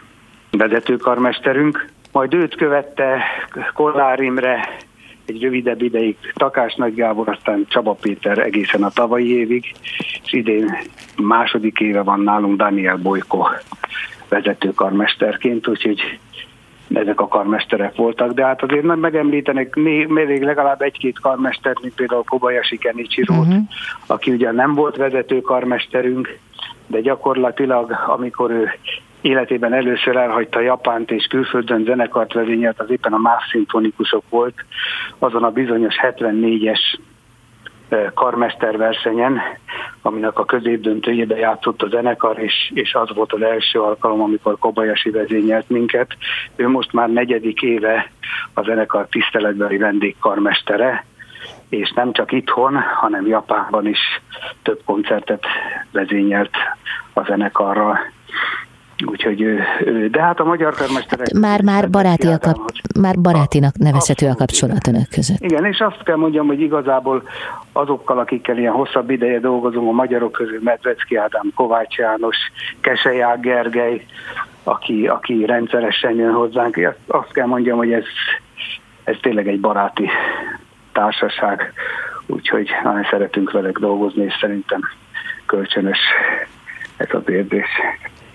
vezetőkarmesterünk, 0.52 1.86
majd 2.12 2.34
őt 2.34 2.56
követte 2.56 3.24
Kollár 3.74 4.20
Imre, 4.20 4.68
egy 5.26 5.42
rövidebb 5.42 5.82
ideig 5.82 6.18
Takás 6.34 6.76
Nagy 6.76 6.96
Gábor, 6.96 7.30
aztán 7.30 7.66
Csaba 7.70 7.94
Péter 7.94 8.38
egészen 8.38 8.84
a 8.84 8.90
tavalyi 8.90 9.38
évig, 9.38 9.76
és 10.24 10.34
idén 10.34 10.78
második 11.16 11.80
éve 11.80 12.02
van 12.02 12.20
nálunk 12.20 12.58
Daniel 12.58 12.98
Bojko 12.98 13.48
vezetőkarmesterként, 14.30 15.68
úgyhogy 15.68 16.20
ezek 16.94 17.22
a 17.22 17.28
karmesterek 17.28 17.96
voltak, 17.96 18.32
de 18.32 18.46
hát 18.46 18.64
azért 18.64 18.84
nem 18.84 19.00
megemlítenek 19.00 19.76
még 19.76 20.44
legalább 20.44 20.82
egy-két 20.82 21.20
karmestert, 21.20 21.82
mint 21.82 21.96
például 21.96 22.24
Kobayashi 22.24 22.78
Kenichirót, 22.78 23.38
uh-huh. 23.38 23.64
aki 24.06 24.32
ugye 24.32 24.52
nem 24.52 24.74
volt 24.74 24.96
vezető 24.96 25.42
karmesterünk, 25.42 26.38
de 26.88 27.02
gyakorlatilag, 27.02 27.92
amikor 28.08 28.52
ő 28.52 28.70
életében 29.26 29.74
először 29.74 30.16
elhagyta 30.16 30.60
Japánt 30.60 31.12
és 31.12 31.26
külföldön 31.26 31.84
zenekart 31.84 32.34
vezényelt, 32.34 32.80
az 32.80 32.90
éppen 32.90 33.14
a 33.14 33.18
más 33.18 33.44
szimfonikusok 33.52 34.24
volt, 34.30 34.66
azon 35.20 35.44
a 35.44 35.50
bizonyos 35.50 35.96
74-es 36.02 36.80
karmesterversenyen, 38.14 39.42
aminek 40.02 40.40
a 40.40 40.46
középdöntőjébe 40.46 41.36
játszott 41.36 41.82
a 41.82 41.88
zenekar, 41.88 42.40
és, 42.40 42.72
és 42.74 42.94
az 42.94 43.16
volt 43.16 43.34
az 43.34 43.42
első 43.42 43.80
alkalom, 43.80 44.22
amikor 44.22 44.60
Kobayashi 44.60 45.10
vezényelt 45.10 45.70
minket. 45.70 46.18
Ő 46.56 46.68
most 46.68 46.94
már 46.94 47.10
negyedik 47.10 47.62
éve 47.62 48.12
a 48.54 48.64
zenekar 48.64 49.08
tiszteletbeli 49.08 49.78
vendégkarmestere, 49.78 51.06
és 51.70 51.92
nem 51.92 52.12
csak 52.12 52.32
itthon, 52.32 52.76
hanem 52.76 53.28
Japánban 53.28 53.88
is 53.88 54.00
több 54.64 54.82
koncertet 54.86 55.46
vezényelt 55.92 56.56
a 57.14 57.24
zenekarral. 57.24 58.00
Úgyhogy, 59.06 59.46
de 60.12 60.22
hát 60.22 60.40
a 60.40 60.44
magyar 60.44 60.74
karmesterek... 60.74 61.34
Már, 61.34 61.62
már, 61.62 61.90
baráti 61.90 62.28
a 62.28 62.38
kap, 62.38 62.58
már 63.00 63.16
barátinak 63.22 63.78
nevezhető 63.78 64.28
a 64.28 64.36
kapcsolat 64.36 64.88
önök 64.88 65.10
között. 65.10 65.40
Igen, 65.40 65.66
és 65.66 65.80
azt 65.80 66.04
kell 66.04 66.16
mondjam, 66.16 66.48
hogy 66.48 66.62
igazából 66.62 67.24
azokkal, 67.72 68.20
akikkel 68.20 68.58
ilyen 68.58 68.74
hosszabb 68.74 69.10
ideje 69.10 69.40
dolgozunk, 69.40 69.88
a 69.88 69.92
magyarok 69.92 70.32
közül 70.32 70.60
Medvecki 70.64 71.16
Ádám, 71.16 71.52
Kovács 71.56 71.96
János, 71.96 72.38
Keseják 72.82 73.40
Gergely, 73.40 74.06
aki, 74.64 75.08
aki 75.08 75.46
rendszeresen 75.46 76.16
jön 76.16 76.34
hozzánk. 76.34 76.96
Azt 77.08 77.32
kell 77.32 77.46
mondjam, 77.46 77.78
hogy 77.78 77.92
ez, 77.92 78.06
ez 79.04 79.16
tényleg 79.22 79.48
egy 79.48 79.60
baráti 79.60 80.10
társaság, 80.92 81.74
úgyhogy 82.26 82.70
nagyon 82.84 83.08
szeretünk 83.10 83.52
velük 83.52 83.80
dolgozni, 83.80 84.24
és 84.24 84.34
szerintem 84.40 84.82
kölcsönös 85.46 86.00
ez 86.98 87.08
az 87.12 87.30
érzés. 87.30 87.68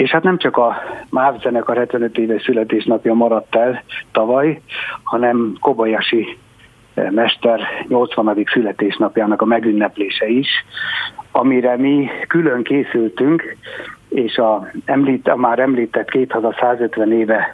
És 0.00 0.10
hát 0.10 0.22
nem 0.22 0.38
csak 0.38 0.56
a 0.56 0.76
MÁV 1.10 1.40
zenekar 1.40 1.76
75 1.76 2.18
éves 2.18 2.42
születésnapja 2.42 3.14
maradt 3.14 3.54
el 3.54 3.82
tavaly, 4.12 4.60
hanem 5.02 5.56
Kobayashi 5.60 6.38
eh, 6.94 7.10
mester 7.10 7.60
80. 7.88 8.46
születésnapjának 8.52 9.42
a 9.42 9.44
megünneplése 9.44 10.26
is, 10.26 10.48
amire 11.30 11.76
mi 11.76 12.08
külön 12.28 12.62
készültünk, 12.62 13.56
és 14.08 14.36
a, 14.36 14.70
említ, 14.84 15.28
a 15.28 15.36
már 15.36 15.58
említett 15.58 16.10
250 16.10 17.12
éve 17.12 17.52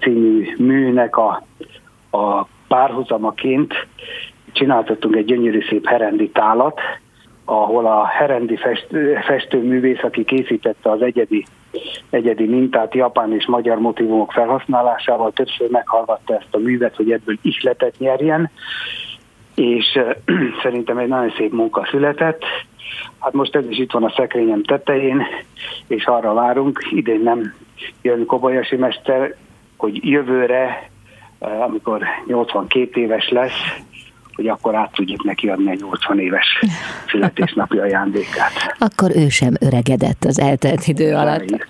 című 0.00 0.54
műnek 0.58 1.16
a, 1.16 1.42
a 2.10 2.46
párhuzamaként 2.68 3.86
csináltattunk 4.52 5.16
egy 5.16 5.24
gyönyörű 5.24 5.60
szép 5.68 5.86
herendi 5.86 6.28
tálat, 6.28 6.80
ahol 7.44 7.86
a 7.86 8.06
herendi 8.06 8.56
fest, 8.56 8.86
festőművész, 9.26 10.02
aki 10.02 10.24
készítette 10.24 10.90
az 10.90 11.02
egyedi, 11.02 11.44
egyedi 12.10 12.46
mintát 12.46 12.94
japán 12.94 13.32
és 13.32 13.46
magyar 13.46 13.78
motivumok 13.78 14.32
felhasználásával, 14.32 15.32
többször 15.32 15.70
meghallgatta 15.70 16.34
ezt 16.34 16.48
a 16.54 16.58
művet, 16.58 16.96
hogy 16.96 17.10
ebből 17.10 17.38
ihletet 17.42 17.98
nyerjen, 17.98 18.50
és 19.54 19.98
szerintem 20.62 20.98
egy 20.98 21.08
nagyon 21.08 21.32
szép 21.36 21.52
munka 21.52 21.86
született. 21.90 22.42
Hát 23.18 23.32
most 23.32 23.56
ez 23.56 23.68
is 23.68 23.78
itt 23.78 23.92
van 23.92 24.04
a 24.04 24.12
szekrényem 24.16 24.62
tetején, 24.62 25.22
és 25.86 26.04
arra 26.06 26.34
várunk, 26.34 26.80
idén 26.90 27.20
nem 27.20 27.54
jön 28.02 28.26
Kobayashi 28.26 28.76
mester, 28.76 29.34
hogy 29.76 30.08
jövőre, 30.10 30.90
amikor 31.38 32.02
82 32.26 33.00
éves 33.00 33.28
lesz, 33.28 33.82
hogy 34.34 34.46
akkor 34.46 34.74
át 34.74 34.92
tudjuk 34.92 35.24
neki 35.24 35.48
adni 35.48 35.70
egy 35.70 35.80
80 35.80 36.20
éves 36.20 36.46
születésnapi 37.10 37.78
ajándékát. 37.78 38.52
Akkor 38.78 39.10
ő 39.16 39.28
sem 39.28 39.52
öregedett 39.60 40.24
az 40.24 40.40
eltelt 40.40 40.86
idő 40.86 41.14
alatt. 41.14 41.66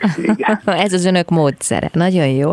Ez 0.64 0.92
az 0.92 1.04
önök 1.04 1.28
módszere. 1.28 1.90
Nagyon 1.92 2.26
jó. 2.26 2.52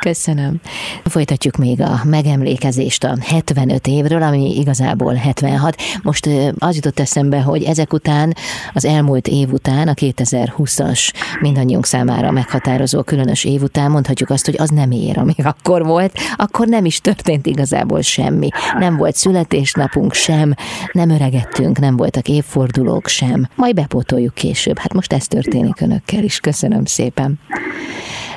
Köszönöm. 0.00 0.60
Folytatjuk 1.04 1.56
még 1.56 1.80
a 1.80 2.00
megemlékezést 2.04 3.04
a 3.04 3.16
75 3.20 3.86
évről, 3.86 4.22
ami 4.22 4.58
igazából 4.58 5.14
76. 5.14 5.76
Most 6.02 6.28
az 6.58 6.74
jutott 6.74 7.00
eszembe, 7.00 7.40
hogy 7.40 7.62
ezek 7.62 7.92
után, 7.92 8.34
az 8.72 8.84
elmúlt 8.84 9.28
év 9.28 9.52
után, 9.52 9.88
a 9.88 9.94
2020-as 9.94 11.12
mindannyiunk 11.40 11.86
számára 11.86 12.30
meghatározó 12.30 13.02
különös 13.02 13.44
év 13.44 13.62
után 13.62 13.90
mondhatjuk 13.90 14.30
azt, 14.30 14.44
hogy 14.44 14.56
az 14.58 14.68
nem 14.68 14.90
ér, 14.90 15.18
ami 15.18 15.34
akkor 15.42 15.84
volt, 15.84 16.18
akkor 16.36 16.66
nem 16.66 16.84
is 16.84 17.00
történt 17.00 17.46
igazából 17.46 18.00
semmi. 18.00 18.48
Nem 18.78 18.96
volt 18.96 19.16
születésnapunk 19.16 20.12
sem, 20.12 20.54
nem 20.92 21.10
öregettünk, 21.10 21.78
nem 21.78 21.96
voltak 21.96 22.28
évfordulók 22.28 23.08
sem. 23.08 23.48
Majd 23.54 23.74
bepótoljuk 23.74 24.34
később. 24.34 24.78
Hát 24.78 24.92
most 24.92 25.12
ez 25.12 25.26
történik 25.26 25.80
önökkel 25.80 26.22
is. 26.22 26.40
Köszönöm 26.40 26.84
szépen. 26.84 27.38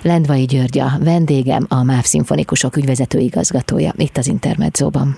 Lendvai 0.01 0.45
György 0.45 0.79
a 0.79 0.91
vendégem, 1.03 1.65
a 1.69 1.83
MÁV 1.83 2.03
Szimfonikusok 2.03 2.77
ügyvezető 2.77 3.19
igazgatója, 3.19 3.93
itt 3.95 4.17
az 4.17 4.27
Intermedzóban. 4.27 5.17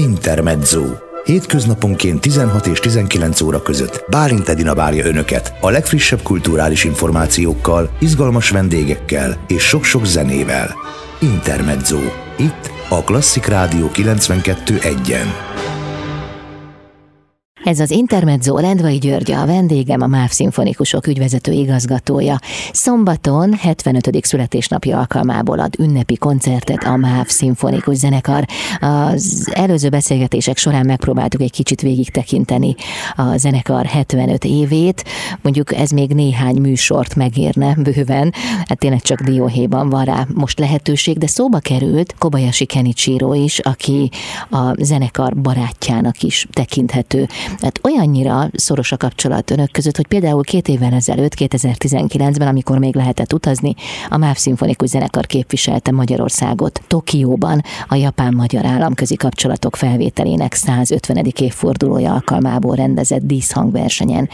Intermezzo. 0.00 0.84
Hétköznaponként 1.24 2.20
16 2.20 2.66
és 2.66 2.78
19 2.80 3.40
óra 3.40 3.62
között 3.62 4.04
Bálint 4.10 4.48
Edina 4.48 4.74
várja 4.74 5.06
Önöket 5.06 5.54
a 5.60 5.70
legfrissebb 5.70 6.22
kulturális 6.22 6.84
információkkal, 6.84 7.90
izgalmas 8.00 8.50
vendégekkel 8.50 9.36
és 9.48 9.62
sok-sok 9.62 10.06
zenével. 10.06 10.74
Intermezzo. 11.20 11.98
Itt 12.38 12.70
a 12.88 13.02
Klasszik 13.02 13.46
Rádió 13.46 13.90
92.1-en. 13.94 15.57
Ez 17.64 17.80
az 17.80 17.90
Intermezzo 17.90 18.58
Lendvai 18.58 18.98
György, 18.98 19.30
a 19.30 19.46
vendégem, 19.46 20.00
a 20.00 20.06
MÁV 20.06 20.30
Szimfonikusok 20.30 21.06
ügyvezető 21.06 21.52
igazgatója. 21.52 22.38
Szombaton 22.72 23.54
75. 23.54 24.24
születésnapja 24.24 24.98
alkalmából 24.98 25.58
ad 25.58 25.74
ünnepi 25.78 26.16
koncertet 26.16 26.84
a 26.84 26.96
MÁV 26.96 27.26
Szimfonikus 27.26 27.96
Zenekar. 27.96 28.44
Az 28.80 29.50
előző 29.54 29.88
beszélgetések 29.88 30.56
során 30.56 30.86
megpróbáltuk 30.86 31.40
egy 31.40 31.50
kicsit 31.50 31.80
végig 31.80 32.10
tekinteni 32.10 32.74
a 33.16 33.36
zenekar 33.36 33.86
75 33.86 34.44
évét. 34.44 35.04
Mondjuk 35.42 35.74
ez 35.74 35.90
még 35.90 36.10
néhány 36.10 36.56
műsort 36.56 37.14
megérne 37.14 37.74
bőven, 37.74 38.32
hát 38.66 38.78
tényleg 38.78 39.02
csak 39.02 39.20
dióhéjban 39.20 39.88
van 39.88 40.04
rá 40.04 40.26
most 40.34 40.58
lehetőség, 40.58 41.18
de 41.18 41.26
szóba 41.26 41.58
került 41.58 42.14
Kobayashi 42.18 42.64
Kenichiro 42.64 43.34
is, 43.34 43.58
aki 43.58 44.10
a 44.50 44.84
zenekar 44.84 45.36
barátjának 45.36 46.22
is 46.22 46.46
tekinthető. 46.52 47.26
Tehát 47.58 47.80
olyannyira 47.82 48.48
szoros 48.52 48.92
a 48.92 48.96
kapcsolat 48.96 49.50
önök 49.50 49.72
között, 49.72 49.96
hogy 49.96 50.06
például 50.06 50.42
két 50.42 50.68
évvel 50.68 50.92
ezelőtt, 50.92 51.32
2019-ben, 51.38 52.48
amikor 52.48 52.78
még 52.78 52.94
lehetett 52.94 53.32
utazni, 53.32 53.74
a 54.10 54.18
MÁV 54.18 54.34
Szimfonikus 54.34 54.88
Zenekar 54.88 55.26
képviselte 55.26 55.92
Magyarországot 55.92 56.80
Tokióban 56.86 57.60
a 57.88 57.94
japán-magyar 57.94 58.64
államközi 58.64 59.16
kapcsolatok 59.16 59.76
felvételének 59.76 60.52
150. 60.52 61.24
évfordulója 61.40 62.12
alkalmából 62.12 62.74
rendezett 62.74 63.22
díszhangversenyen. 63.22 64.28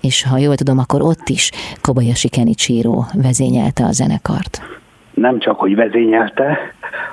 És 0.00 0.24
ha 0.24 0.38
jól 0.38 0.54
tudom, 0.54 0.78
akkor 0.78 1.02
ott 1.02 1.28
is 1.28 1.50
Kobayashi 1.80 2.28
Kenichiro 2.28 3.04
vezényelte 3.12 3.84
a 3.84 3.92
zenekart 3.92 4.60
nem 5.16 5.38
csak, 5.38 5.58
hogy 5.58 5.74
vezényelte, 5.74 6.58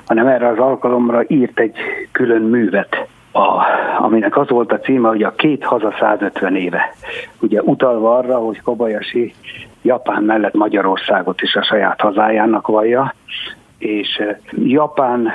hanem 0.05 0.27
erre 0.27 0.47
az 0.47 0.57
alkalomra 0.57 1.23
írt 1.27 1.59
egy 1.59 1.75
külön 2.11 2.41
művet 2.41 3.07
a, 3.33 3.63
aminek 3.97 4.37
az 4.37 4.49
volt 4.49 4.71
a 4.71 4.79
címe, 4.79 5.07
hogy 5.07 5.23
a 5.23 5.35
két 5.35 5.63
haza 5.63 5.95
150 5.99 6.55
éve. 6.55 6.93
Ugye 7.39 7.61
utalva 7.61 8.17
arra, 8.17 8.37
hogy 8.37 8.61
Kobayashi 8.61 9.33
Japán 9.81 10.23
mellett 10.23 10.53
Magyarországot 10.53 11.41
is 11.41 11.55
a 11.55 11.63
saját 11.63 12.01
hazájának 12.01 12.67
vallja, 12.67 13.13
és 13.77 14.21
Japán 14.51 15.29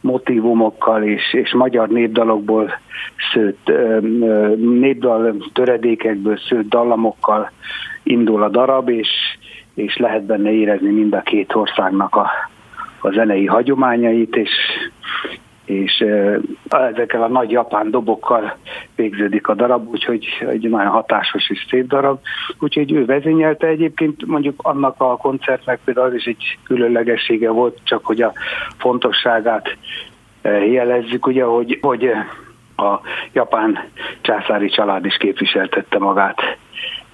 motivumokkal 0.00 1.02
és, 1.02 1.32
és 1.32 1.52
magyar 1.54 1.88
népdalokból 1.88 2.70
szőtt, 3.32 3.72
népdal 4.56 5.36
töredékekből 5.52 6.36
szőtt 6.36 6.68
dallamokkal 6.68 7.50
indul 8.02 8.42
a 8.42 8.48
darab, 8.48 8.88
és, 8.88 9.08
és 9.74 9.96
lehet 9.96 10.24
benne 10.24 10.52
érezni 10.52 10.90
mind 10.90 11.14
a 11.14 11.20
két 11.20 11.54
országnak 11.54 12.16
a, 12.16 12.30
a 13.00 13.10
zenei 13.10 13.46
hagyományait, 13.46 14.36
és 14.36 14.50
és 15.72 16.04
ezekkel 16.68 17.22
a 17.22 17.28
nagy 17.28 17.50
japán 17.50 17.90
dobokkal 17.90 18.56
végződik 18.96 19.48
a 19.48 19.54
darab, 19.54 19.88
úgyhogy 19.88 20.26
egy 20.48 20.68
nagyon 20.68 20.90
hatásos 20.90 21.50
és 21.50 21.66
szép 21.70 21.86
darab. 21.86 22.18
Úgyhogy 22.58 22.92
ő 22.92 23.04
vezényelte 23.04 23.66
egyébként 23.66 24.26
mondjuk 24.26 24.60
annak 24.62 24.94
a 24.98 25.16
koncertnek 25.16 25.80
például 25.84 26.06
az 26.06 26.14
is 26.14 26.24
egy 26.24 26.58
különlegessége 26.64 27.50
volt, 27.50 27.78
csak 27.84 28.06
hogy 28.06 28.22
a 28.22 28.32
fontosságát 28.78 29.76
jelezzük, 30.70 31.26
ugye, 31.26 31.44
hogy, 31.44 31.78
hogy 31.80 32.10
a 32.76 33.00
japán 33.32 33.78
császári 34.20 34.68
család 34.68 35.04
is 35.04 35.16
képviseltette 35.16 35.98
magát 35.98 36.40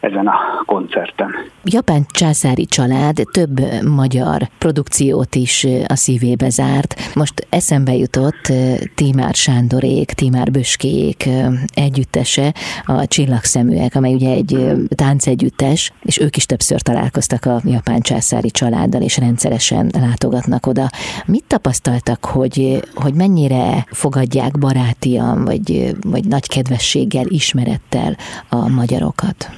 ezen 0.00 0.26
a 0.26 0.64
koncerten. 0.66 1.30
Japán 1.64 2.06
császári 2.08 2.66
család 2.66 3.22
több 3.32 3.60
magyar 3.84 4.48
produkciót 4.58 5.34
is 5.34 5.66
a 5.86 5.96
szívébe 5.96 6.48
zárt. 6.48 6.94
Most 7.14 7.46
eszembe 7.48 7.94
jutott 7.94 8.52
Tímár 8.94 9.34
Sándorék, 9.34 10.12
Tímár 10.12 10.50
Böskéjék 10.50 11.28
együttese, 11.74 12.54
a 12.84 13.06
Csillagszeműek, 13.06 13.94
amely 13.94 14.14
ugye 14.14 14.30
egy 14.30 14.72
táncegyüttes, 14.88 15.92
és 16.02 16.18
ők 16.20 16.36
is 16.36 16.46
többször 16.46 16.80
találkoztak 16.80 17.44
a 17.44 17.60
japán 17.64 18.00
császári 18.00 18.50
családdal, 18.50 19.02
és 19.02 19.16
rendszeresen 19.16 19.90
látogatnak 20.00 20.66
oda. 20.66 20.90
Mit 21.26 21.44
tapasztaltak, 21.46 22.24
hogy, 22.24 22.82
hogy 22.94 23.14
mennyire 23.14 23.86
fogadják 23.90 24.58
barátian, 24.58 25.44
vagy, 25.44 25.96
vagy 26.00 26.24
nagy 26.24 26.48
kedvességgel, 26.48 27.26
ismerettel 27.26 28.16
a 28.48 28.68
magyarokat? 28.68 29.50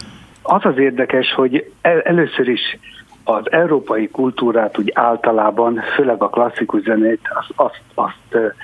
Az 0.43 0.65
az 0.65 0.79
érdekes, 0.79 1.33
hogy 1.33 1.73
el, 1.81 2.01
először 2.01 2.49
is 2.49 2.79
az 3.25 3.53
európai 3.53 4.09
kultúrát 4.09 4.79
úgy 4.79 4.91
általában, 4.95 5.81
főleg 5.95 6.23
a 6.23 6.29
klasszikus 6.29 6.83
zenét, 6.83 7.21
azt, 7.35 7.53
azt, 7.55 7.83
azt, 7.95 8.55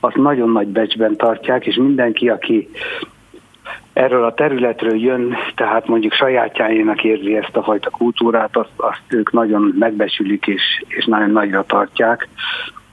azt 0.00 0.16
nagyon 0.16 0.50
nagy 0.50 0.66
becsben 0.66 1.16
tartják, 1.16 1.66
és 1.66 1.76
mindenki, 1.76 2.28
aki 2.28 2.68
erről 3.92 4.24
a 4.24 4.34
területről 4.34 4.96
jön, 4.96 5.34
tehát 5.54 5.86
mondjuk 5.86 6.12
sajátjáénak 6.12 7.04
érzi 7.04 7.36
ezt 7.36 7.56
a 7.56 7.62
fajta 7.62 7.90
kultúrát, 7.90 8.56
azt, 8.56 8.72
azt 8.76 9.02
ők 9.08 9.32
nagyon 9.32 9.74
megbecsülik 9.78 10.46
és, 10.46 10.62
és 10.86 11.04
nagyon 11.04 11.30
nagyra 11.30 11.64
tartják. 11.64 12.28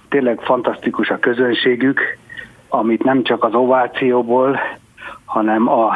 Tényleg 0.09 0.39
fantasztikus 0.41 1.09
a 1.09 1.19
közönségük, 1.19 2.17
amit 2.69 3.03
nem 3.03 3.23
csak 3.23 3.43
az 3.43 3.53
ovációból, 3.53 4.59
hanem 5.25 5.69
a 5.69 5.95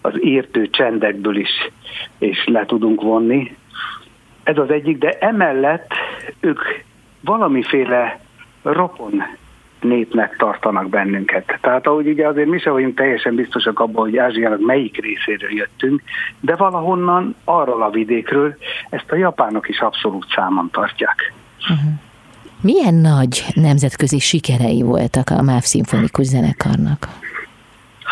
az 0.00 0.14
értő 0.20 0.70
csendekből 0.70 1.36
is, 1.36 1.70
és 2.18 2.44
le 2.46 2.66
tudunk 2.66 3.02
vonni. 3.02 3.56
Ez 4.42 4.58
az 4.58 4.70
egyik, 4.70 4.98
de 4.98 5.10
emellett 5.18 5.92
ők 6.40 6.60
valamiféle 7.20 8.20
rokon 8.62 9.22
népnek 9.80 10.36
tartanak 10.36 10.88
bennünket. 10.88 11.58
Tehát 11.60 11.86
ahogy 11.86 12.08
ugye 12.08 12.26
azért 12.26 12.48
mi 12.48 12.58
sem 12.58 12.72
vagyunk 12.72 12.96
teljesen 12.96 13.34
biztosak 13.34 13.80
abban, 13.80 14.02
hogy 14.02 14.16
Ázsiának 14.16 14.60
melyik 14.60 15.00
részéről 15.00 15.52
jöttünk, 15.52 16.02
de 16.40 16.56
valahonnan 16.56 17.34
arról 17.44 17.82
a 17.82 17.90
vidékről 17.90 18.56
ezt 18.90 19.10
a 19.10 19.16
japánok 19.16 19.68
is 19.68 19.80
abszolút 19.80 20.26
számon 20.34 20.68
tartják. 20.72 21.32
Uh-huh. 21.60 21.92
Milyen 22.62 22.94
nagy 22.94 23.44
nemzetközi 23.54 24.18
sikerei 24.18 24.82
voltak 24.82 25.30
a 25.30 25.42
MÁV 25.42 25.62
szimfonikus 25.62 26.26
zenekarnak? 26.26 27.08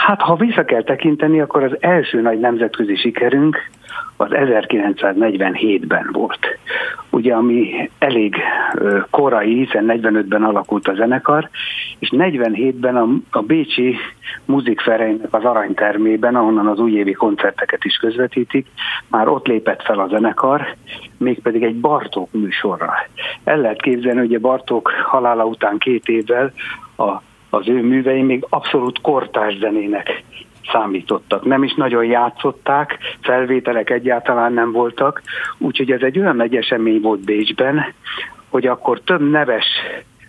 Hát, 0.07 0.21
ha 0.21 0.37
vissza 0.37 0.65
kell 0.65 0.83
tekinteni, 0.83 1.41
akkor 1.41 1.63
az 1.63 1.77
első 1.81 2.21
nagy 2.21 2.39
nemzetközi 2.39 2.97
sikerünk 2.97 3.71
az 4.17 4.29
1947-ben 4.31 6.09
volt. 6.13 6.59
Ugye, 7.11 7.35
ami 7.35 7.91
elég 7.99 8.37
korai, 9.11 9.55
hiszen 9.55 9.85
45-ben 9.89 10.43
alakult 10.43 10.89
a 10.89 10.95
zenekar, 10.95 11.49
és 11.99 12.09
47-ben 12.13 12.97
a, 12.97 13.09
a 13.31 13.43
Bécsi 13.43 13.97
Muzikfereinek 14.45 15.35
az 15.35 15.45
aranytermében, 15.45 16.35
ahonnan 16.35 16.67
az 16.67 16.79
újévi 16.79 17.13
koncerteket 17.13 17.85
is 17.85 17.97
közvetítik, 17.97 18.67
már 19.09 19.29
ott 19.29 19.47
lépett 19.47 19.83
fel 19.83 19.99
a 19.99 20.09
zenekar, 20.09 20.77
mégpedig 21.17 21.63
egy 21.63 21.81
Bartók 21.81 22.33
műsorral. 22.33 22.95
El 23.45 23.59
lehet 23.59 23.83
képzelni, 23.83 24.19
hogy 24.19 24.35
a 24.35 24.41
Bartók 24.41 24.91
halála 24.91 25.45
után 25.45 25.79
két 25.79 26.09
évvel 26.09 26.53
a 26.97 27.23
az 27.51 27.69
ő 27.69 27.83
művei 27.83 28.23
még 28.23 28.47
abszolút 28.49 29.01
kortás 29.01 29.57
zenének 29.57 30.25
számítottak. 30.73 31.45
Nem 31.45 31.63
is 31.63 31.75
nagyon 31.75 32.05
játszották, 32.05 32.99
felvételek 33.21 33.91
egyáltalán 33.91 34.53
nem 34.53 34.73
voltak, 34.73 35.23
úgyhogy 35.59 35.91
ez 35.91 36.01
egy 36.01 36.19
olyan 36.19 36.37
nagy 36.37 36.57
esemény 36.57 37.01
volt 37.01 37.25
Bécsben, 37.25 37.85
hogy 38.49 38.67
akkor 38.67 39.01
több 39.01 39.31
neves 39.31 39.67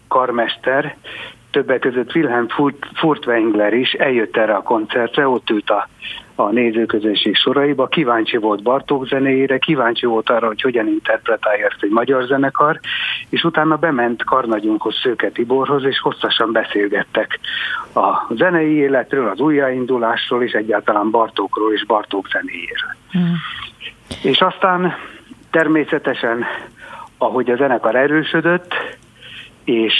karmester, 0.08 0.95
többek 1.51 1.79
között 1.79 2.15
Wilhelm 2.15 2.47
Furtwängler 2.93 3.73
is 3.73 3.93
eljött 3.93 4.38
erre 4.38 4.53
a 4.53 4.63
koncertre, 4.63 5.27
ott 5.27 5.49
ült 5.49 5.69
a 5.69 5.88
a 6.39 6.52
nézőközönség 6.52 7.36
soraiba, 7.36 7.88
kíváncsi 7.88 8.38
volt 8.38 8.63
Bartók 8.63 9.08
zenéjére, 9.08 9.58
kíváncsi 9.58 10.06
volt 10.06 10.30
arra, 10.30 10.47
hogy 10.47 10.62
hogyan 10.62 10.88
interpretálja 10.88 11.65
ezt 11.65 11.84
egy 11.84 11.89
magyar 11.89 12.23
zenekar, 12.23 12.80
és 13.30 13.43
utána 13.43 13.75
bement 13.75 14.23
karnagyunkhoz 14.23 14.95
Szőke 15.02 15.30
Tiborhoz, 15.30 15.84
és 15.84 15.99
hosszasan 15.99 16.52
beszélgettek 16.52 17.39
a 17.93 18.34
zenei 18.34 18.73
életről, 18.73 19.28
az 19.28 19.39
újjáindulásról, 19.39 20.43
és 20.43 20.52
egyáltalán 20.52 21.10
Bartókról 21.10 21.73
és 21.73 21.86
Bartók 21.86 22.28
zenéjéről. 22.32 22.95
Mm. 23.17 23.34
És 24.23 24.41
aztán 24.41 24.93
természetesen, 25.52 26.45
ahogy 27.17 27.49
a 27.49 27.56
zenekar 27.56 27.95
erősödött, 27.95 28.73
és 29.63 29.93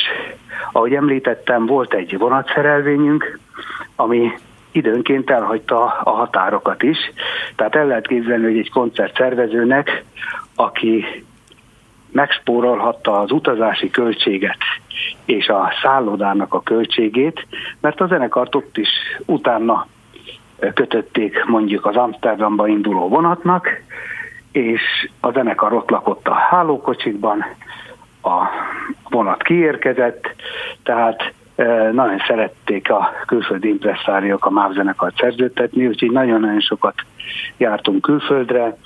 ahogy 0.72 0.94
említettem, 0.94 1.66
volt 1.66 1.94
egy 1.94 2.18
vonatszerelvényünk, 2.18 3.40
ami 3.96 4.32
időnként 4.72 5.30
elhagyta 5.30 5.84
a 6.04 6.10
határokat 6.10 6.84
is. 6.84 6.98
Tehát 7.56 7.76
el 7.76 7.88
lehet 7.88 8.08
képzelni, 8.08 8.44
hogy 8.44 8.58
egy 8.58 8.72
koncert 8.72 9.16
szervezőnek, 9.16 10.04
aki 10.56 11.06
megspórolhatta 12.12 13.20
az 13.20 13.32
utazási 13.32 13.90
költséget 13.90 14.58
és 15.26 15.48
a 15.48 15.74
szállodának 15.82 16.54
a 16.54 16.62
költségét, 16.62 17.48
mert 17.82 18.02
a 18.02 18.08
zenekart 18.08 18.56
ott 18.56 18.78
is 18.78 18.90
utána 19.26 19.88
kötötték 20.74 21.46
mondjuk 21.46 21.86
az 21.86 21.96
Amsterdamba 21.96 22.68
induló 22.68 23.08
vonatnak, 23.08 23.68
és 24.52 24.82
a 25.20 25.32
zenekar 25.32 25.74
ott 25.74 25.90
lakott 25.90 26.28
a 26.28 26.34
hálókocsikban, 26.34 27.46
a 28.22 28.46
vonat 29.10 29.44
kiérkezett, 29.44 30.36
tehát 30.84 31.34
nagyon 31.92 32.22
szerették 32.28 32.92
a 32.92 33.10
külföldi 33.26 33.68
impresszáriok 33.68 34.46
a 34.46 34.50
MÁV 34.50 34.74
zenekart 34.74 35.18
szerződtetni, 35.18 35.88
úgyhogy 35.88 36.12
nagyon-nagyon 36.12 36.60
sokat 36.60 36.94
jártunk 37.58 38.02
külföldre. 38.02 38.78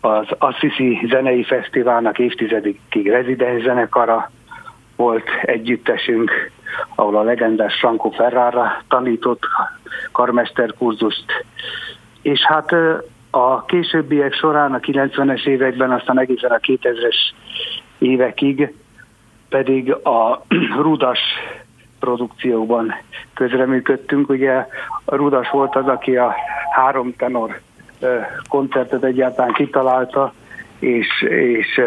Az 0.00 0.26
Assisi 0.38 1.06
Zenei 1.10 1.42
Fesztiválnak 1.42 2.18
évtizedekig 2.18 3.08
rezidens 3.08 3.62
zenekara 3.62 4.30
volt 4.96 5.28
együttesünk, 5.42 6.50
ahol 6.94 7.16
a 7.16 7.22
legendás 7.22 7.74
Franco 7.78 8.10
Ferrara 8.10 8.82
tanított 8.88 9.42
karmesterkurzust, 10.12 11.24
és 12.22 12.40
hát 12.40 12.74
a 13.30 13.64
későbbiek 13.64 14.34
során, 14.34 14.74
a 14.74 14.78
90-es 14.78 15.46
években, 15.46 15.90
aztán 15.90 16.18
egészen 16.18 16.50
a 16.50 16.58
2000-es 16.58 17.16
évekig 17.98 18.74
pedig 19.48 19.92
a 19.92 20.42
Rudas 20.82 21.20
produkcióban 22.02 22.94
közreműködtünk. 23.34 24.28
Ugye 24.28 24.66
a 25.04 25.14
Rudas 25.16 25.50
volt 25.50 25.76
az, 25.76 25.86
aki 25.86 26.16
a 26.16 26.34
három 26.70 27.14
tenor 27.16 27.60
koncertet 28.48 29.04
egyáltalán 29.04 29.52
kitalálta, 29.52 30.32
és, 30.78 31.22
és 31.28 31.80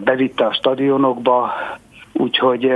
bevitte 0.00 0.46
a 0.46 0.52
stadionokba, 0.52 1.52
úgyhogy 2.12 2.72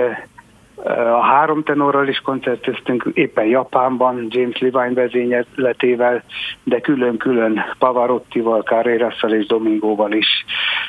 a 0.84 1.20
három 1.22 1.62
tenorral 1.62 2.08
is 2.08 2.18
koncerteztünk 2.18 3.10
éppen 3.14 3.44
Japánban, 3.44 4.26
James 4.28 4.58
Levine 4.58 4.94
vezényletével, 4.94 6.22
de 6.62 6.80
külön-külön 6.80 7.64
Pavarottival, 7.78 8.62
Carrerasszal 8.62 9.32
és 9.32 9.46
Domingóval 9.46 10.12
is 10.12 10.44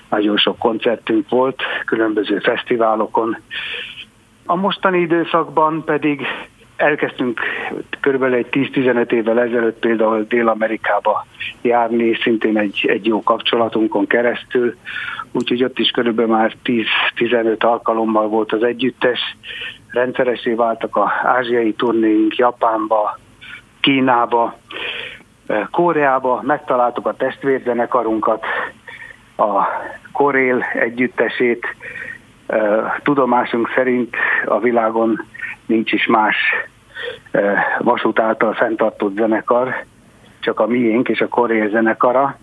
nagyon 0.09 0.37
sok 0.37 0.57
koncertünk 0.57 1.29
volt, 1.29 1.61
különböző 1.85 2.39
fesztiválokon. 2.39 3.37
A 4.51 4.55
mostani 4.55 4.99
időszakban 4.99 5.83
pedig 5.83 6.27
elkezdtünk 6.75 7.39
körülbelül 7.99 8.35
egy 8.35 8.47
10-15 8.51 9.11
évvel 9.11 9.39
ezelőtt 9.39 9.79
például 9.79 10.25
Dél-Amerikába 10.29 11.25
járni, 11.61 12.17
szintén 12.21 12.57
egy, 12.57 12.85
egy 12.87 13.05
jó 13.05 13.23
kapcsolatunkon 13.23 14.07
keresztül, 14.07 14.75
úgyhogy 15.31 15.63
ott 15.63 15.79
is 15.79 15.89
körülbelül 15.89 16.31
már 16.31 16.55
10-15 16.63 17.57
alkalommal 17.57 18.27
volt 18.27 18.51
az 18.51 18.63
együttes, 18.63 19.19
rendszeresé 19.87 20.53
váltak 20.53 20.95
a 20.95 21.11
ázsiai 21.23 21.73
turnéink 21.73 22.35
Japánba, 22.35 23.19
Kínába, 23.79 24.57
Koreába, 25.71 26.41
megtaláltuk 26.43 27.07
a 27.07 27.15
testvérzenekarunkat, 27.15 28.45
a 29.37 29.63
Korél 30.11 30.65
együttesét, 30.73 31.65
tudomásunk 33.03 33.71
szerint 33.75 34.15
a 34.45 34.59
világon 34.59 35.25
nincs 35.65 35.91
is 35.91 36.05
más 36.05 36.35
vasút 37.79 38.19
által 38.19 38.53
fenntartott 38.53 39.15
zenekar, 39.15 39.85
csak 40.39 40.59
a 40.59 40.67
miénk 40.67 41.09
és 41.09 41.21
a 41.21 41.27
Korél 41.27 41.69
zenekara, 41.69 42.37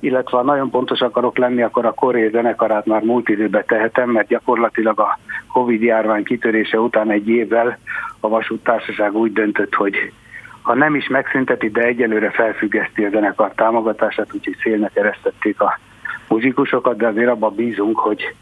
illetve 0.00 0.36
ha 0.36 0.42
nagyon 0.42 0.70
pontos 0.70 1.00
akarok 1.00 1.38
lenni, 1.38 1.62
akkor 1.62 1.86
a 1.86 1.92
Korél 1.92 2.30
zenekarát 2.30 2.86
már 2.86 3.02
múlt 3.02 3.28
időben 3.28 3.64
tehetem, 3.66 4.10
mert 4.10 4.28
gyakorlatilag 4.28 5.00
a 5.00 5.18
Covid 5.52 5.82
járvány 5.82 6.24
kitörése 6.24 6.80
után 6.80 7.10
egy 7.10 7.28
évvel 7.28 7.78
a 8.20 8.28
vasúttársaság 8.28 9.14
úgy 9.14 9.32
döntött, 9.32 9.74
hogy 9.74 10.12
ha 10.62 10.74
nem 10.74 10.94
is 10.94 11.08
megszünteti, 11.08 11.70
de 11.70 11.82
egyelőre 11.82 12.30
felfüggeszti 12.30 13.04
a 13.04 13.10
zenekar 13.10 13.52
támogatását, 13.54 14.34
úgyhogy 14.34 14.56
szélnek 14.62 14.96
eresztették 14.96 15.60
a 15.60 15.78
muzikusokat, 16.28 16.96
de 16.96 17.06
azért 17.06 17.28
abban 17.28 17.54
bízunk, 17.54 17.98
hogy 17.98 18.34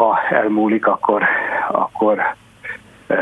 ha 0.00 0.18
elmúlik, 0.30 0.86
akkor, 0.86 1.22
akkor 1.68 2.18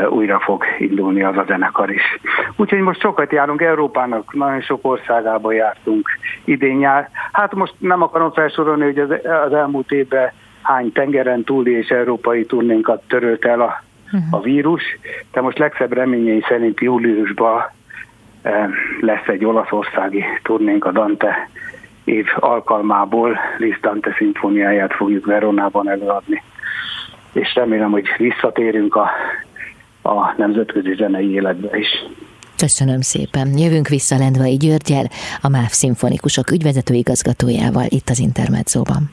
újra 0.09 0.39
fog 0.39 0.63
indulni 0.77 1.23
az 1.23 1.37
a 1.37 1.43
zenekar 1.47 1.89
is. 1.91 2.19
Úgyhogy 2.55 2.79
most 2.79 2.99
sokat 2.99 3.31
járunk 3.31 3.61
Európának, 3.61 4.33
nagyon 4.33 4.61
sok 4.61 4.79
országába 4.81 5.51
jártunk 5.51 6.09
idén 6.43 6.75
nyár. 6.75 7.09
Hát 7.31 7.55
most 7.55 7.73
nem 7.77 8.01
akarom 8.01 8.31
felsorolni, 8.31 8.83
hogy 8.83 8.99
az, 8.99 9.09
az 9.45 9.53
elmúlt 9.53 9.91
évben 9.91 10.31
hány 10.61 10.91
tengeren 10.91 11.43
túli 11.43 11.71
és 11.71 11.89
európai 11.89 12.45
turnénkat 12.45 13.03
törölt 13.07 13.45
el 13.45 13.61
a, 13.61 13.83
a 14.31 14.41
vírus, 14.41 14.83
de 15.31 15.41
most 15.41 15.57
legszebb 15.57 15.93
reményei 15.93 16.43
szerint 16.47 16.79
júliusban 16.79 17.71
lesz 18.99 19.27
egy 19.27 19.45
olaszországi 19.45 20.23
turnénk 20.43 20.85
a 20.85 20.91
Dante 20.91 21.49
év 22.03 22.27
alkalmából, 22.35 23.39
Liszt 23.57 23.81
Dante 23.81 24.13
szimfóniáját 24.17 24.93
fogjuk 24.93 25.25
Veronában 25.25 25.89
előadni. 25.89 26.43
És 27.33 27.55
remélem, 27.55 27.91
hogy 27.91 28.05
visszatérünk 28.17 28.95
a 28.95 29.09
a 30.01 30.33
nemzetközi 30.37 30.95
zenei 30.95 31.31
életbe 31.31 31.77
is. 31.77 31.87
Köszönöm 32.57 33.01
szépen. 33.01 33.57
Jövünk 33.57 33.87
vissza 33.87 34.17
Lendvai 34.17 34.57
Györgyel, 34.57 35.05
a 35.41 35.49
MÁV 35.49 35.69
szimfonikusok 35.69 36.51
ügyvezető 36.51 36.93
igazgatójával 36.93 37.85
itt 37.87 38.09
az 38.09 38.19
Intermedzóban. 38.19 39.09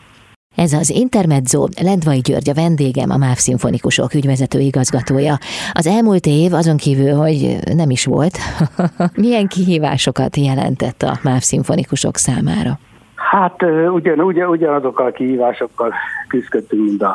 Ez 0.56 0.72
az 0.72 0.90
Intermezzo, 0.90 1.66
Lendvai 1.82 2.20
György 2.20 2.50
a 2.50 2.54
vendégem, 2.54 3.10
a 3.10 3.16
MÁV 3.16 3.36
szimfonikusok 3.36 4.14
ügyvezető 4.14 4.58
igazgatója. 4.58 5.34
Az 5.72 5.86
elmúlt 5.86 6.26
év 6.26 6.52
azon 6.52 6.76
kívül, 6.76 7.12
hogy 7.12 7.56
nem 7.74 7.90
is 7.90 8.04
volt, 8.04 8.38
milyen 9.24 9.46
kihívásokat 9.46 10.36
jelentett 10.36 11.02
a 11.02 11.18
MÁV 11.22 11.40
szimfonikusok 11.40 12.16
számára? 12.16 12.78
Hát 13.14 13.62
ugyan, 13.88 14.20
ugyan, 14.20 14.48
ugyanazokkal 14.48 15.06
a 15.06 15.10
kihívásokkal 15.10 15.94
küzdöttünk, 16.28 16.84
mint 16.84 17.02
a 17.02 17.14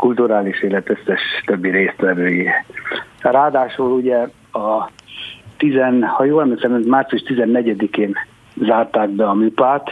kulturális 0.00 0.62
élet 0.62 0.90
összes 0.90 1.20
többi 1.46 1.70
résztvevői. 1.70 2.48
Ráadásul 3.20 3.90
ugye 3.90 4.18
a 4.52 4.90
10, 5.56 5.74
ha 6.16 6.24
jól 6.24 6.42
emlékszem, 6.42 6.72
március 6.86 7.22
14-én 7.26 8.16
zárták 8.54 9.08
be 9.08 9.28
a 9.28 9.34
műpát, 9.34 9.90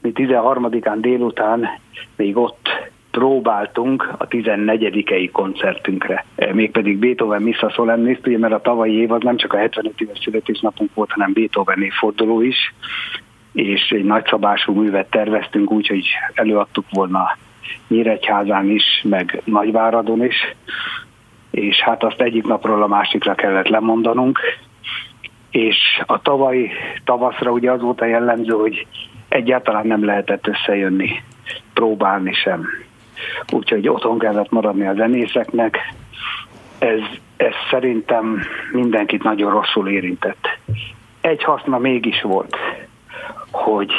mi 0.00 0.12
13-án 0.14 0.96
délután 1.00 1.68
még 2.16 2.36
ott 2.36 2.68
próbáltunk 3.10 4.08
a 4.18 4.26
14 4.26 5.30
koncertünkre, 5.32 6.24
mégpedig 6.52 6.98
Beethoven 6.98 7.42
Missa 7.42 7.70
Solemnis, 7.70 8.18
ugye, 8.24 8.38
mert 8.38 8.54
a 8.54 8.60
tavalyi 8.60 8.94
év 8.94 9.12
az 9.12 9.22
nem 9.22 9.36
csak 9.36 9.52
a 9.52 9.56
75 9.56 10.00
éves 10.00 10.18
születésnapunk 10.18 10.94
volt, 10.94 11.10
hanem 11.10 11.32
Beethoven 11.32 11.82
évforduló 11.82 12.40
is, 12.40 12.74
és 13.52 13.90
egy 13.90 14.04
nagyszabású 14.04 14.72
művet 14.72 15.10
terveztünk 15.10 15.70
úgy, 15.70 15.86
hogy 15.86 16.06
előadtuk 16.34 16.84
volna 16.90 17.36
Nyíregyházán 17.88 18.70
is, 18.70 18.84
meg 19.08 19.42
Nagyváradon 19.44 20.24
is, 20.24 20.54
és 21.50 21.80
hát 21.80 22.04
azt 22.04 22.20
egyik 22.20 22.46
napról 22.46 22.82
a 22.82 22.86
másikra 22.86 23.34
kellett 23.34 23.68
lemondanunk, 23.68 24.38
és 25.50 25.76
a 26.06 26.22
tavalyi 26.22 26.70
tavaszra 27.04 27.50
ugye 27.50 27.70
az 27.70 27.80
volt 27.80 28.00
a 28.00 28.04
jellemző, 28.04 28.52
hogy 28.52 28.86
egyáltalán 29.28 29.86
nem 29.86 30.04
lehetett 30.04 30.46
összejönni, 30.46 31.22
próbálni 31.74 32.32
sem. 32.32 32.66
Úgyhogy 33.52 33.88
otthon 33.88 34.18
kellett 34.18 34.50
maradni 34.50 34.86
a 34.86 34.94
zenészeknek. 34.94 35.78
Ez, 36.78 37.00
ez 37.36 37.52
szerintem 37.70 38.40
mindenkit 38.72 39.22
nagyon 39.22 39.50
rosszul 39.50 39.88
érintett. 39.88 40.58
Egy 41.20 41.44
haszna 41.44 41.78
mégis 41.78 42.22
volt, 42.22 42.56
hogy 43.50 43.92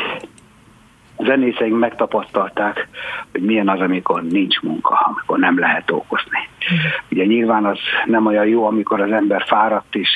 zenészeink 1.17 1.79
megtapasztalták, 1.79 2.87
hogy 3.31 3.41
milyen 3.41 3.69
az, 3.69 3.79
amikor 3.79 4.23
nincs 4.23 4.61
munka, 4.61 4.93
amikor 4.93 5.39
nem 5.39 5.59
lehet 5.59 5.85
dolgozni. 5.85 6.39
Ugye 7.11 7.25
nyilván 7.25 7.65
az 7.65 7.77
nem 8.05 8.25
olyan 8.25 8.45
jó, 8.45 8.65
amikor 8.65 9.01
az 9.01 9.11
ember 9.11 9.43
fáradt 9.47 9.95
is, 9.95 10.09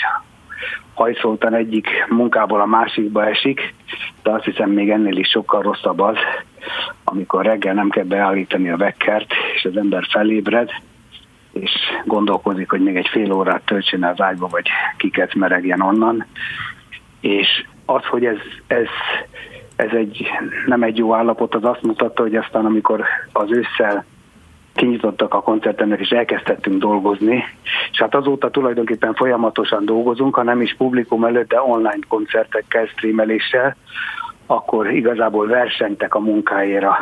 hajszoltan 0.94 1.54
egyik 1.54 1.88
munkából 2.10 2.62
a 2.62 2.66
másikba 2.66 3.26
esik, 3.26 3.74
de 4.24 4.32
azt 4.32 4.44
hiszem 4.44 4.70
még 4.70 4.90
ennél 4.90 5.18
is 5.18 5.30
sokkal 5.30 5.62
rosszabb 5.62 6.00
az, 6.00 6.18
amikor 7.04 7.46
reggel 7.46 7.74
nem 7.74 7.90
kell 7.90 8.04
beállítani 8.04 8.70
a 8.70 8.78
vekkert, 8.78 9.34
és 9.54 9.66
az 9.66 9.78
ember 9.78 10.06
felébred, 10.12 10.70
és 11.54 11.72
gondolkozik, 12.06 12.70
hogy 12.70 12.82
még 12.82 12.96
egy 12.96 13.08
fél 13.08 13.32
órát 13.32 13.62
töltsön 13.66 14.04
az 14.04 14.22
ágyba, 14.22 14.48
vagy 14.48 14.68
kiket 14.98 15.34
meregjen 15.34 15.82
onnan. 15.82 16.26
És 17.22 17.66
az, 17.86 18.06
hogy 18.06 18.26
ez, 18.26 18.38
ez 18.68 18.88
ez 19.80 19.92
egy, 19.92 20.28
nem 20.66 20.84
egy 20.84 20.98
jó 20.98 21.14
állapot, 21.14 21.56
az 21.56 21.64
azt 21.64 21.82
mutatta, 21.82 22.22
hogy 22.22 22.36
aztán 22.36 22.66
amikor 22.66 23.04
az 23.32 23.52
ősszel 23.52 24.06
kinyitottak 24.74 25.34
a 25.34 25.42
koncertemnek, 25.42 26.00
és 26.00 26.10
elkezdhettünk 26.10 26.80
dolgozni, 26.80 27.44
és 27.92 28.00
hát 28.00 28.16
azóta 28.16 28.50
tulajdonképpen 28.50 29.14
folyamatosan 29.14 29.86
dolgozunk, 29.86 30.36
ha 30.36 30.44
nem 30.44 30.62
is 30.62 30.76
publikum 30.76 31.24
előtt, 31.24 31.50
de 31.50 31.62
online 31.62 32.06
koncertekkel, 32.08 32.86
streameléssel, 32.86 33.76
akkor 34.46 34.92
igazából 34.92 35.48
versenytek 35.48 36.16
a 36.16 36.20
munkáért 36.20 36.84
a, 36.84 36.98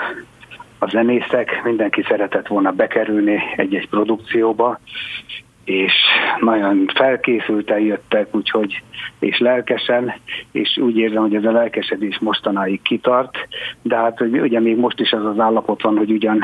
a 0.80 0.90
zenészek, 0.90 1.62
mindenki 1.63 2.04
szeretett 2.08 2.48
volna 2.48 2.72
bekerülni 2.72 3.40
egy-egy 3.56 3.90
produkcióba, 3.90 4.80
és 5.67 5.93
nagyon 6.39 6.91
felkészülten 6.95 7.80
jöttek, 7.80 8.36
úgyhogy 8.36 8.82
és 9.19 9.39
lelkesen, 9.39 10.13
és 10.51 10.77
úgy 10.77 10.97
érzem, 10.97 11.21
hogy 11.21 11.36
ez 11.36 11.43
a 11.43 11.51
lelkesedés 11.51 12.19
mostanáig 12.19 12.82
kitart, 12.82 13.38
de 13.82 13.95
hát 13.95 14.21
ugye 14.21 14.60
még 14.60 14.77
most 14.77 14.99
is 14.99 15.12
az 15.12 15.25
az 15.25 15.39
állapot 15.39 15.82
van, 15.82 15.97
hogy 15.97 16.12
ugyan 16.12 16.43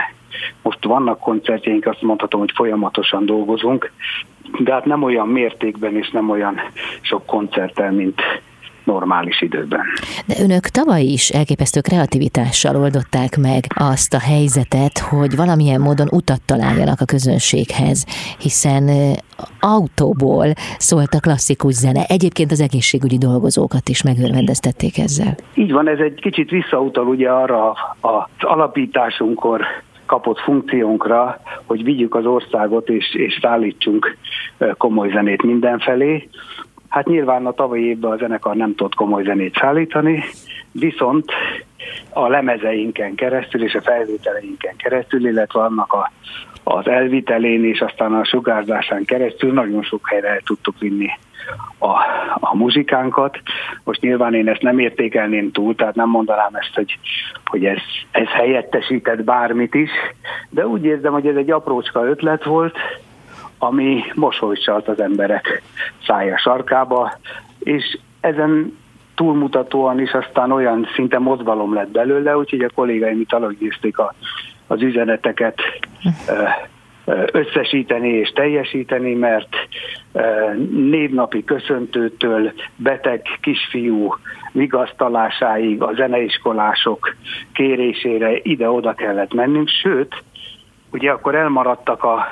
most 0.62 0.84
vannak 0.84 1.20
koncertjeink, 1.20 1.86
azt 1.86 2.02
mondhatom, 2.02 2.40
hogy 2.40 2.52
folyamatosan 2.56 3.26
dolgozunk, 3.26 3.92
de 4.60 4.74
hát 4.74 4.86
nem 4.86 5.04
olyan 5.04 5.28
mértékben 5.28 5.96
és 5.96 6.10
nem 6.10 6.30
olyan 6.30 6.62
sok 7.02 7.26
koncerttel, 7.26 7.92
mint 7.92 8.22
normális 8.86 9.42
időben. 9.42 9.82
De 10.26 10.36
önök 10.44 10.62
tavaly 10.64 11.02
is 11.02 11.30
elképesztő 11.30 11.80
kreativitással 11.82 12.76
oldották 12.76 13.38
meg 13.38 13.64
azt 13.76 14.14
a 14.14 14.20
helyzetet, 14.20 14.98
hogy 14.98 15.36
valamilyen 15.36 15.82
módon 15.82 16.08
utat 16.12 16.42
találjanak 16.46 17.02
a 17.02 17.06
közönséghez, 17.06 18.06
hiszen 18.40 18.90
autóból 19.60 20.48
szólt 20.78 21.14
a 21.14 21.20
klasszikus 21.20 21.74
zene. 21.74 22.04
Egyébként 22.08 22.52
az 22.52 22.62
egészségügyi 22.62 23.18
dolgozókat 23.18 23.90
is 23.90 24.04
megörvendeztették 24.04 24.98
ezzel. 24.98 25.36
Így 25.54 25.72
van, 25.72 25.88
ez 25.88 26.00
egy 26.00 26.20
kicsit 26.22 26.50
visszautal 26.50 27.08
ugye 27.08 27.30
arra 27.30 27.70
az 28.02 28.24
alapításunkkor 28.40 29.62
kapott 30.06 30.40
funkciónkra, 30.40 31.40
hogy 31.66 31.84
vigyük 31.84 32.16
az 32.16 32.26
országot 32.26 32.90
és, 32.90 33.16
és 33.16 33.40
szállítsunk 33.42 34.18
komoly 34.78 35.10
zenét 35.10 35.44
mindenfelé. 35.44 36.30
Hát 36.94 37.08
nyilván 37.08 37.46
a 37.46 37.52
tavalyi 37.52 37.86
évben 37.86 38.12
a 38.12 38.18
zenekar 38.18 38.56
nem 38.56 38.76
tudott 38.76 38.96
komoly 38.96 39.24
zenét 39.24 39.56
szállítani, 39.56 40.24
viszont 40.72 41.32
a 42.10 42.28
lemezeinken 42.28 43.16
keresztül 43.16 43.64
és 43.64 43.74
a 43.74 43.82
felvételeinken 43.82 44.76
keresztül, 44.76 45.28
illetve 45.28 45.62
annak 45.62 45.94
a, 45.94 46.12
az 46.64 46.88
elvitelén 46.88 47.66
és 47.66 47.80
aztán 47.82 48.14
a 48.14 48.24
sugárzásán 48.24 49.04
keresztül 49.06 49.54
nagyon 49.54 49.84
sok 49.84 50.10
helyre 50.10 50.28
el 50.28 50.42
tudtuk 50.46 50.80
vinni 50.80 51.10
a, 51.78 51.92
a 52.34 52.56
muzsikánkat. 52.56 53.38
Most 53.84 54.02
nyilván 54.02 54.34
én 54.34 54.48
ezt 54.48 54.62
nem 54.62 54.80
értékelném 54.80 55.52
túl, 55.52 55.76
tehát 55.76 55.96
nem 55.96 56.10
mondanám 56.10 56.54
ezt, 56.56 56.76
hogy, 56.76 57.00
hogy 57.46 57.66
ez, 57.66 57.82
ez 58.12 58.28
helyettesített 58.28 59.24
bármit 59.24 59.74
is, 59.74 59.92
de 60.50 60.68
úgy 60.68 60.86
érzem, 60.86 61.14
hogy 61.14 61.28
ez 61.28 61.36
egy 61.36 61.52
aprócska 61.52 62.06
ötlet 62.06 62.44
volt, 62.44 62.78
ami 63.64 64.04
mosolycsalt 64.14 64.88
az 64.88 65.00
emberek 65.00 65.62
szája 66.06 66.38
sarkába, 66.38 67.18
és 67.60 67.98
ezen 68.20 68.78
túlmutatóan 69.16 70.00
is 70.00 70.12
aztán 70.12 70.52
olyan 70.52 70.88
szinte 70.96 71.20
mozgalom 71.20 71.74
lett 71.74 71.92
belőle, 71.92 72.38
úgyhogy 72.38 72.62
a 72.62 72.70
kollégáim 72.76 73.20
itt 73.20 73.34
alakgyőzték 73.34 73.98
a, 73.98 74.14
az 74.68 74.82
üzeneteket 74.82 75.62
összesíteni 77.32 78.10
és 78.10 78.30
teljesíteni, 78.30 79.14
mert 79.14 79.56
névnapi 80.72 81.44
köszöntőtől 81.44 82.54
beteg 82.76 83.22
kisfiú 83.42 84.16
vigasztalásáig 84.52 85.82
a 85.82 85.94
zeneiskolások 85.96 87.16
kérésére 87.54 88.40
ide-oda 88.42 88.94
kellett 88.94 89.34
mennünk, 89.34 89.70
sőt, 89.70 90.24
ugye 90.92 91.12
akkor 91.12 91.36
elmaradtak 91.36 92.04
a 92.04 92.28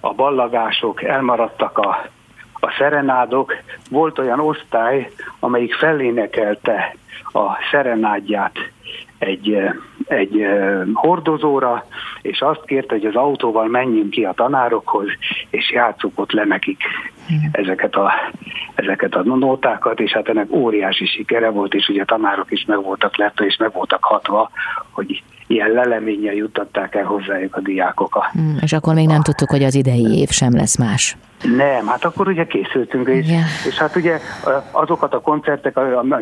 a 0.00 0.14
ballagások, 0.14 1.02
elmaradtak 1.02 1.78
a, 1.78 2.08
a 2.52 2.74
szerenádok. 2.78 3.54
Volt 3.90 4.18
olyan 4.18 4.40
osztály, 4.40 5.10
amelyik 5.38 5.74
felénekelte 5.74 6.94
a 7.32 7.46
szerenádját 7.70 8.56
egy, 9.18 9.58
egy 10.06 10.46
hordozóra, 10.92 11.84
és 12.22 12.40
azt 12.40 12.64
kérte, 12.64 12.94
hogy 12.94 13.06
az 13.06 13.14
autóval 13.14 13.66
menjünk 13.66 14.10
ki 14.10 14.24
a 14.24 14.32
tanárokhoz, 14.32 15.08
és 15.50 15.70
játsszuk 15.70 16.18
ott 16.18 16.32
le 16.32 16.44
nekik 16.44 16.82
ezeket 17.52 17.94
a, 17.94 18.12
ezeket 18.74 19.14
a 19.14 19.22
nótákat, 19.22 20.00
és 20.00 20.12
hát 20.12 20.28
ennek 20.28 20.50
óriási 20.50 21.06
sikere 21.06 21.50
volt, 21.50 21.74
és 21.74 21.88
ugye 21.88 22.02
a 22.02 22.04
tanárok 22.04 22.50
is 22.50 22.64
meg 22.64 22.82
voltak 22.82 23.16
lepve, 23.16 23.44
és 23.44 23.56
meg 23.56 23.72
voltak 23.72 24.04
hatva, 24.04 24.50
hogy 24.90 25.22
ilyen 25.46 25.70
leleménnyel 25.70 26.34
juttatták 26.34 26.94
el 26.94 27.04
hozzájuk 27.04 27.56
a 27.56 27.60
diákokat. 27.60 28.24
Mm, 28.38 28.56
és 28.60 28.72
akkor 28.72 28.94
még 28.94 29.06
nem 29.06 29.22
tudtuk, 29.22 29.50
hogy 29.50 29.62
az 29.62 29.74
idei 29.74 30.18
év 30.18 30.28
sem 30.28 30.56
lesz 30.56 30.78
más. 30.78 31.16
Nem, 31.56 31.86
hát 31.86 32.04
akkor 32.04 32.28
ugye 32.28 32.46
készültünk, 32.46 33.08
és, 33.08 33.26
yeah. 33.28 33.42
és 33.68 33.78
hát 33.78 33.96
ugye 33.96 34.18
azokat 34.70 35.14
a 35.14 35.20
koncertek, 35.20 35.76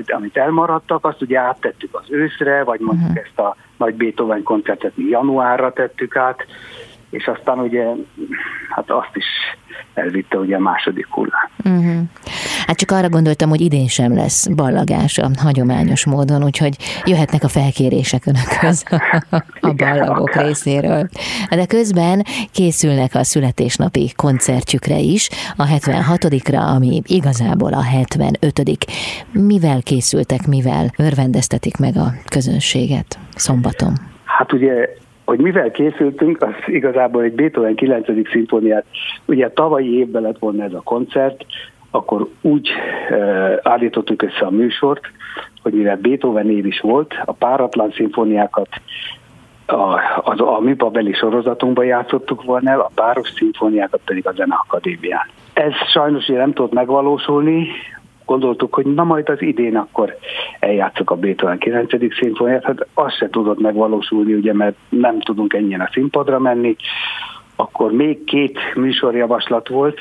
amit 0.06 0.36
elmaradtak, 0.36 1.04
azt 1.04 1.22
ugye 1.22 1.38
áttettük 1.38 1.94
az 1.94 2.04
őszre, 2.08 2.64
vagy 2.64 2.80
mondjuk 2.80 3.08
uh-huh. 3.08 3.24
ezt 3.26 3.38
a 3.38 3.56
nagy 3.76 3.94
Beethoven 3.94 4.42
koncertet 4.42 4.96
mi 4.96 5.04
januárra 5.04 5.72
tettük 5.72 6.16
át, 6.16 6.46
és 7.10 7.26
aztán 7.26 7.58
ugye 7.58 7.84
hát 8.70 8.90
azt 8.90 9.10
is 9.12 9.24
elvitte 9.94 10.38
ugye 10.38 10.56
a 10.56 10.60
második 10.60 11.06
hullám. 11.10 11.50
Uh-huh. 11.64 12.02
Hát 12.66 12.76
csak 12.76 12.90
arra 12.90 13.08
gondoltam, 13.08 13.48
hogy 13.48 13.60
idén 13.60 13.86
sem 13.86 14.14
lesz 14.14 14.46
ballagás 14.46 15.18
a 15.18 15.28
hagyományos 15.42 16.06
módon, 16.06 16.44
úgyhogy 16.44 16.76
jöhetnek 17.04 17.44
a 17.44 17.48
felkérések 17.48 18.26
önökhöz 18.26 18.84
a 19.60 19.72
ballagok 19.72 20.30
Igen, 20.30 20.46
részéről. 20.46 21.08
De 21.50 21.66
közben 21.66 22.24
készülnek 22.52 23.14
a 23.14 23.24
születésnapi 23.24 24.12
koncertjükre 24.16 24.98
is, 24.98 25.28
a 25.56 25.66
76-ra, 25.66 26.74
ami 26.74 27.02
igazából 27.06 27.72
a 27.72 27.82
75 27.82 28.62
Mivel 29.32 29.82
készültek, 29.82 30.46
mivel 30.46 30.92
örvendeztetik 30.98 31.76
meg 31.76 31.96
a 31.96 32.12
közönséget 32.28 33.18
szombaton? 33.34 33.92
Hát 34.24 34.52
ugye 34.52 34.88
hogy 35.26 35.38
mivel 35.38 35.70
készültünk, 35.70 36.42
az 36.42 36.54
igazából 36.66 37.22
egy 37.22 37.32
Beethoven 37.32 37.74
9. 37.74 38.06
szimfóniát, 38.30 38.84
ugye 39.24 39.50
tavalyi 39.50 39.98
évben 39.98 40.22
lett 40.22 40.38
volna 40.38 40.64
ez 40.64 40.72
a 40.72 40.80
koncert, 40.80 41.44
akkor 41.90 42.28
úgy 42.40 42.70
uh, 43.10 43.52
állítottuk 43.62 44.22
össze 44.22 44.46
a 44.46 44.50
műsort, 44.50 45.00
hogy 45.62 45.72
mivel 45.72 45.96
Beethoven 45.96 46.50
év 46.50 46.66
is 46.66 46.80
volt, 46.80 47.14
a 47.24 47.32
páratlan 47.32 47.92
szimfóniákat 47.92 48.68
a, 49.66 50.00
az, 50.22 50.40
a 50.40 50.60
műpabeli 50.60 51.12
sorozatunkban 51.12 51.84
játszottuk 51.84 52.44
volna 52.44 52.70
el, 52.70 52.80
a 52.80 52.90
páros 52.94 53.32
szimfóniákat 53.36 54.00
pedig 54.04 54.26
a 54.26 54.32
Zeneakadémián. 54.32 55.30
Ez 55.52 55.72
sajnos 55.92 56.26
nem 56.26 56.52
tudott 56.52 56.72
megvalósulni, 56.72 57.68
gondoltuk, 58.26 58.74
hogy 58.74 58.86
na 58.86 59.04
majd 59.04 59.28
az 59.28 59.42
idén 59.42 59.76
akkor 59.76 60.16
eljátszuk 60.60 61.10
a 61.10 61.16
Beethoven 61.16 61.58
9. 61.58 62.14
szimfóniát, 62.20 62.64
hát 62.64 62.86
az 62.94 63.14
se 63.14 63.30
tudott 63.30 63.60
megvalósulni, 63.60 64.34
ugye, 64.34 64.54
mert 64.54 64.76
nem 64.88 65.20
tudunk 65.20 65.52
ennyien 65.52 65.80
a 65.80 65.90
színpadra 65.92 66.38
menni, 66.38 66.76
akkor 67.56 67.92
még 67.92 68.24
két 68.24 68.58
műsorjavaslat 68.74 69.68
volt, 69.68 69.98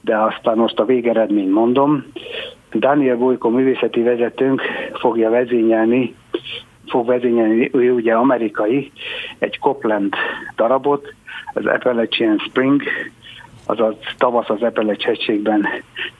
de 0.00 0.16
aztán 0.16 0.56
most 0.56 0.78
a 0.78 0.84
végeredményt 0.84 1.52
mondom. 1.52 2.04
Daniel 2.72 3.16
Bojko 3.16 3.48
művészeti 3.48 4.02
vezetőnk 4.02 4.62
fogja 4.92 5.30
vezényelni, 5.30 6.14
fog 6.86 7.06
vezényelni, 7.06 7.70
ő 7.72 7.92
ugye 7.92 8.14
amerikai, 8.14 8.92
egy 9.38 9.58
Copland 9.58 10.14
darabot, 10.56 11.14
az 11.54 11.66
Appalachian 11.66 12.38
Spring, 12.38 12.82
azaz 13.70 13.94
Tavasz 14.18 14.50
az 14.50 14.62
Epelecs 14.62 15.02
hegységben 15.02 15.68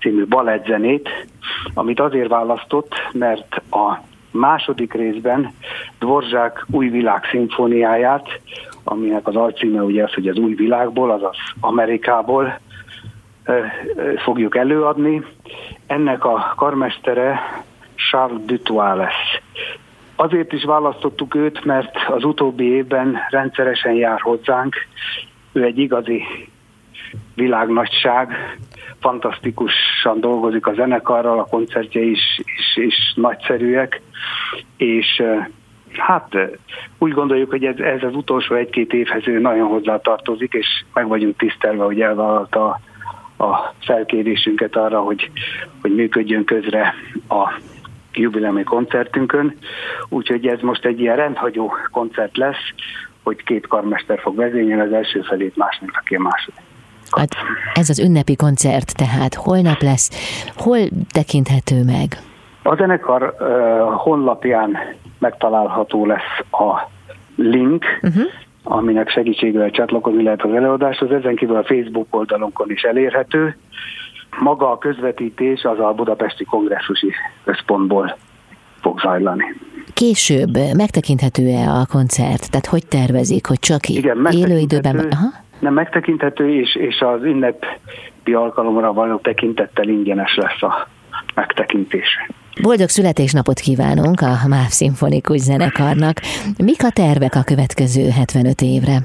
című 0.01 0.27
balettzenét, 0.27 1.09
amit 1.75 2.01
azért 2.01 2.29
választott, 2.29 2.95
mert 3.13 3.63
a 3.71 3.99
második 4.31 4.93
részben 4.93 5.53
Dvorzsák 5.99 6.67
új 6.71 6.89
világ 6.89 7.25
szimfóniáját, 7.31 8.29
aminek 8.85 9.27
az 9.27 9.37
alcíme 9.37 9.83
ugye 9.83 10.05
az, 10.05 10.15
hogy 10.15 10.29
az 10.29 10.39
új 10.39 10.55
világból, 10.55 11.11
azaz 11.11 11.37
Amerikából 11.61 12.59
fogjuk 14.17 14.57
előadni. 14.57 15.23
Ennek 15.87 16.25
a 16.25 16.55
karmestere 16.57 17.41
Charles 17.95 18.45
Dutois 18.45 18.97
lesz. 18.97 19.41
Azért 20.17 20.53
is 20.53 20.65
választottuk 20.65 21.35
őt, 21.35 21.65
mert 21.65 21.97
az 22.09 22.25
utóbbi 22.25 22.65
évben 22.65 23.17
rendszeresen 23.31 23.93
jár 23.95 24.21
hozzánk. 24.21 24.75
Ő 25.53 25.65
egy 25.65 25.79
igazi 25.79 26.23
világnagyság, 27.35 28.33
fantasztikusan 29.01 30.21
dolgozik 30.21 30.67
a 30.67 30.75
zenekarral, 30.75 31.39
a 31.39 31.45
koncertje 31.45 32.01
is, 32.01 32.41
is, 32.57 32.77
is 32.77 33.13
nagyszerűek, 33.15 34.01
és 34.77 35.23
hát 35.93 36.37
úgy 36.99 37.13
gondoljuk, 37.13 37.51
hogy 37.51 37.65
ez, 37.65 37.79
ez 37.79 38.03
az 38.03 38.15
utolsó 38.15 38.55
egy-két 38.55 38.93
évhez 38.93 39.29
ő 39.29 39.39
nagyon 39.39 39.69
hozzá 39.69 39.97
tartozik, 39.97 40.53
és 40.53 40.67
meg 40.93 41.09
vagyunk 41.09 41.37
tisztelve, 41.37 41.85
hogy 41.85 42.01
elvállalta 42.01 42.81
a 43.39 43.75
felkérésünket 43.81 44.77
arra, 44.77 45.01
hogy, 45.01 45.31
hogy 45.81 45.95
működjön 45.95 46.45
közre 46.45 46.95
a 47.29 47.61
jubileumi 48.13 48.63
koncertünkön. 48.63 49.57
Úgyhogy 50.09 50.47
ez 50.47 50.61
most 50.61 50.85
egy 50.85 51.01
ilyen 51.01 51.17
rendhagyó 51.17 51.75
koncert 51.91 52.37
lesz, 52.37 52.73
hogy 53.23 53.45
két 53.45 53.67
karmester 53.67 54.21
fog 54.21 54.37
vezényelni, 54.37 54.83
az 54.83 54.93
első 54.93 55.21
felét, 55.21 55.57
második, 55.57 55.97
aki 55.97 56.15
a 56.15 56.21
második. 56.21 56.70
Hát 57.17 57.29
ez 57.75 57.89
az 57.89 57.99
ünnepi 57.99 58.37
koncert 58.37 58.97
tehát 58.97 59.35
holnap 59.35 59.83
lesz. 59.83 60.11
Hol 60.57 60.79
tekinthető 61.13 61.85
meg? 61.85 62.19
A 62.63 62.75
zenekar 62.77 63.35
uh, 63.39 63.47
honlapján 63.97 64.77
megtalálható 65.19 66.07
lesz 66.07 66.39
a 66.51 66.89
link, 67.37 67.85
uh-huh. 68.03 68.23
aminek 68.63 69.09
segítségével 69.09 69.71
csatlakozni 69.71 70.23
lehet 70.23 70.43
az 70.43 70.53
előadáshoz. 70.53 71.11
Ezen 71.11 71.37
kívül 71.37 71.57
a 71.57 71.65
Facebook 71.65 72.07
oldalunkon 72.11 72.71
is 72.71 72.83
elérhető. 72.83 73.57
Maga 74.39 74.71
a 74.71 74.79
közvetítés 74.79 75.63
az 75.63 75.79
a 75.79 75.93
Budapesti 75.97 76.45
Kongresszusi 76.45 77.13
Központból 77.45 78.17
fog 78.81 79.01
zajlani. 79.01 79.45
Később 79.95 80.59
megtekinthető-e 80.77 81.69
a 81.69 81.87
koncert? 81.87 82.51
Tehát 82.51 82.67
hogy 82.67 82.87
tervezik, 82.87 83.47
hogy 83.47 83.59
csak 83.59 83.89
Igen, 83.89 84.27
élő 84.31 84.59
időben? 84.59 84.99
Aha. 84.99 85.29
Nem 85.61 85.73
megtekinthető, 85.73 86.55
és, 86.55 86.75
és 86.75 87.01
az 87.01 87.23
ünnepi 87.23 88.33
alkalomra 88.33 88.93
való 88.93 89.17
tekintettel 89.17 89.89
ingyenes 89.89 90.37
lesz 90.37 90.63
a 90.63 90.89
megtekintése. 91.35 92.29
Boldog 92.63 92.89
születésnapot 92.89 93.59
kívánunk 93.59 94.21
a 94.21 94.49
MÁV 94.49 94.69
Szimfonikus 94.69 95.41
Zenekarnak. 95.41 96.17
Mik 96.65 96.85
a 96.85 96.91
tervek 96.91 97.35
a 97.35 97.43
következő 97.45 98.09
75 98.09 98.61
évre? 98.61 98.97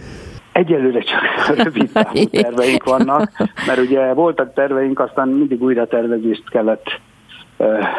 Egyelőre 0.51 0.99
csak 0.99 1.21
rövid 1.63 1.91
terveink 2.31 2.83
vannak, 2.83 3.31
mert 3.67 3.79
ugye 3.79 4.13
voltak 4.13 4.53
terveink, 4.53 4.99
aztán 4.99 5.27
mindig 5.27 5.61
újra 5.61 5.87
tervezést 5.87 6.49
kellett 6.49 6.99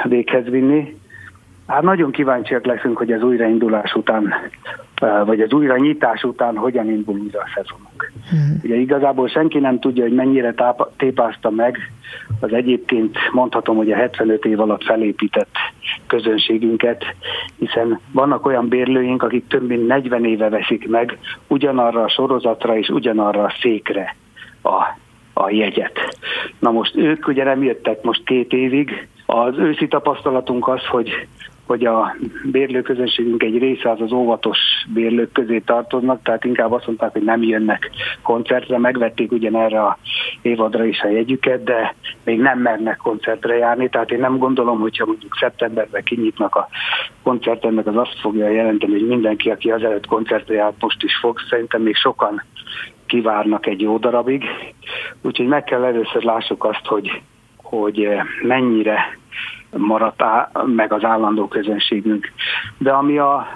véghez 0.05 0.45
vinni. 0.45 0.97
Hát 1.66 1.83
nagyon 1.83 2.11
kíváncsiak 2.11 2.64
leszünk, 2.64 2.96
hogy 2.96 3.12
az 3.12 3.22
újraindulás 3.22 3.94
után, 3.94 4.35
vagy 5.24 5.40
az 5.40 5.52
újranyitás 5.52 6.22
után 6.22 6.57
hogyan 6.57 6.90
indul 6.90 7.18
újra 7.18 7.40
a 7.40 7.50
szezonunk. 7.55 8.12
Hmm. 8.31 8.61
Ugye 8.62 8.76
igazából 8.76 9.29
senki 9.29 9.59
nem 9.59 9.81
tudja, 9.81 10.02
hogy 10.02 10.14
mennyire 10.14 10.52
táp, 10.52 10.96
tépázta 10.96 11.50
meg 11.50 11.79
az 12.40 12.52
egyébként 12.52 13.18
mondhatom, 13.33 13.76
hogy 13.76 13.92
a 13.92 13.96
75 13.96 14.44
év 14.44 14.61
alatt 14.61 14.85
felépített 14.85 15.55
közönségünket, 16.07 17.05
hiszen 17.59 18.00
vannak 18.12 18.46
olyan 18.46 18.68
bérlőink, 18.68 19.22
akik 19.22 19.46
több 19.46 19.66
mint 19.66 19.87
40 19.87 20.24
éve 20.24 20.48
veszik 20.48 20.88
meg 20.88 21.18
ugyanarra 21.46 22.02
a 22.02 22.09
sorozatra 22.09 22.76
és 22.76 22.88
ugyanarra 22.88 23.42
a 23.42 23.55
székre 23.61 24.16
a, 24.62 24.83
a 25.33 25.50
jegyet. 25.50 26.18
Na 26.59 26.70
most 26.70 26.96
ők 26.96 27.29
ugye 27.29 27.44
nem 27.44 27.62
jöttek 27.62 28.02
most 28.02 28.24
két 28.24 28.52
évig, 28.52 29.09
az 29.26 29.59
őszi 29.59 29.88
tapasztalatunk 29.88 30.68
az, 30.68 30.87
hogy 30.87 31.26
hogy 31.66 31.85
a 31.85 32.16
bérlőközönségünk 32.44 33.42
egy 33.42 33.59
része 33.59 33.90
az 33.90 34.00
az 34.00 34.12
óvatos 34.12 34.59
bérlők 34.94 35.33
közé 35.33 35.59
tartoznak, 35.59 36.22
tehát 36.22 36.44
inkább 36.44 36.72
azt 36.72 36.87
mondták, 36.87 37.12
hogy 37.12 37.22
nem 37.22 37.42
jönnek 37.42 37.90
koncertre, 38.22 38.79
megvették 38.79 39.33
ugyanerre 39.33 39.83
a 39.83 39.98
évadra 40.42 40.85
is 40.85 41.00
a 41.00 41.09
jegyüket, 41.09 41.64
de 41.64 41.94
még 42.24 42.40
nem 42.40 42.59
mernek 42.59 42.96
koncertre 42.96 43.57
járni, 43.57 43.88
tehát 43.88 44.11
én 44.11 44.20
nem 44.20 44.38
gondolom, 44.38 44.81
hogyha 44.81 45.07
mondjuk 45.07 45.37
szeptemberben 45.40 46.02
kinyitnak 46.02 46.55
a 46.55 46.68
koncertennek, 47.22 47.87
az 47.87 47.96
azt 47.96 48.20
fogja 48.20 48.48
jelenteni, 48.48 48.92
hogy 48.92 49.07
mindenki, 49.07 49.50
aki 49.50 49.70
az 49.70 49.83
előtt 49.83 50.07
koncertre 50.07 50.55
járt, 50.55 50.81
most 50.81 51.02
is 51.02 51.16
fog, 51.16 51.38
szerintem 51.48 51.83
még 51.83 51.96
sokan 51.96 52.42
kivárnak 53.07 53.66
egy 53.66 53.81
jó 53.81 53.98
darabig, 53.98 54.44
úgyhogy 55.22 55.46
meg 55.46 55.64
kell 55.64 55.85
először 55.85 56.22
lássuk 56.22 56.64
azt, 56.64 56.87
hogy, 56.87 57.22
hogy 57.62 58.09
mennyire 58.42 59.18
maradt 59.70 60.22
á, 60.22 60.50
meg 60.64 60.92
az 60.92 61.05
állandó 61.05 61.48
közönségünk. 61.48 62.33
De 62.79 62.90
ami 62.90 63.18
a 63.18 63.46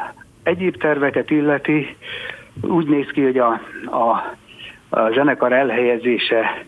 egyéb 0.42 0.77
terveket 0.77 1.31
illeti, 1.31 1.96
úgy 2.62 2.87
néz 2.87 3.07
ki, 3.07 3.23
hogy 3.23 3.38
a, 3.38 3.61
a, 3.85 4.35
a 4.96 5.11
zenekar 5.12 5.53
elhelyezése 5.53 6.64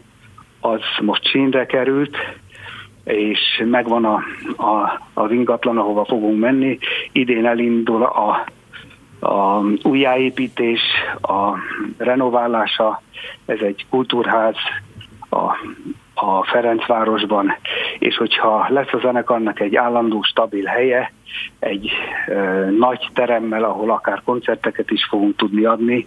az 0.60 0.80
most 1.00 1.26
sínre 1.26 1.66
került, 1.66 2.16
és 3.04 3.62
megvan 3.64 4.04
a, 4.04 4.22
a, 4.56 5.00
a 5.12 5.32
ingatlan, 5.32 5.78
ahova 5.78 6.04
fogunk 6.04 6.40
menni. 6.40 6.78
Idén 7.12 7.46
elindul 7.46 8.02
a, 8.02 8.44
a 9.28 9.62
újjáépítés, 9.82 10.80
a 11.20 11.56
renoválása, 11.96 13.02
ez 13.46 13.58
egy 13.60 13.86
kultúrház, 13.90 14.56
a 15.30 15.56
a 16.14 16.44
Ferencvárosban, 16.44 17.56
és 18.02 18.16
hogyha 18.16 18.66
lesz 18.68 18.92
a 18.92 18.98
zenekarnak 18.98 19.60
egy 19.60 19.76
állandó, 19.76 20.22
stabil 20.22 20.64
helye, 20.64 21.12
egy 21.58 21.90
ö, 22.26 22.70
nagy 22.78 23.08
teremmel, 23.14 23.64
ahol 23.64 23.90
akár 23.90 24.22
koncerteket 24.24 24.90
is 24.90 25.04
fogunk 25.04 25.36
tudni 25.36 25.64
adni, 25.64 26.06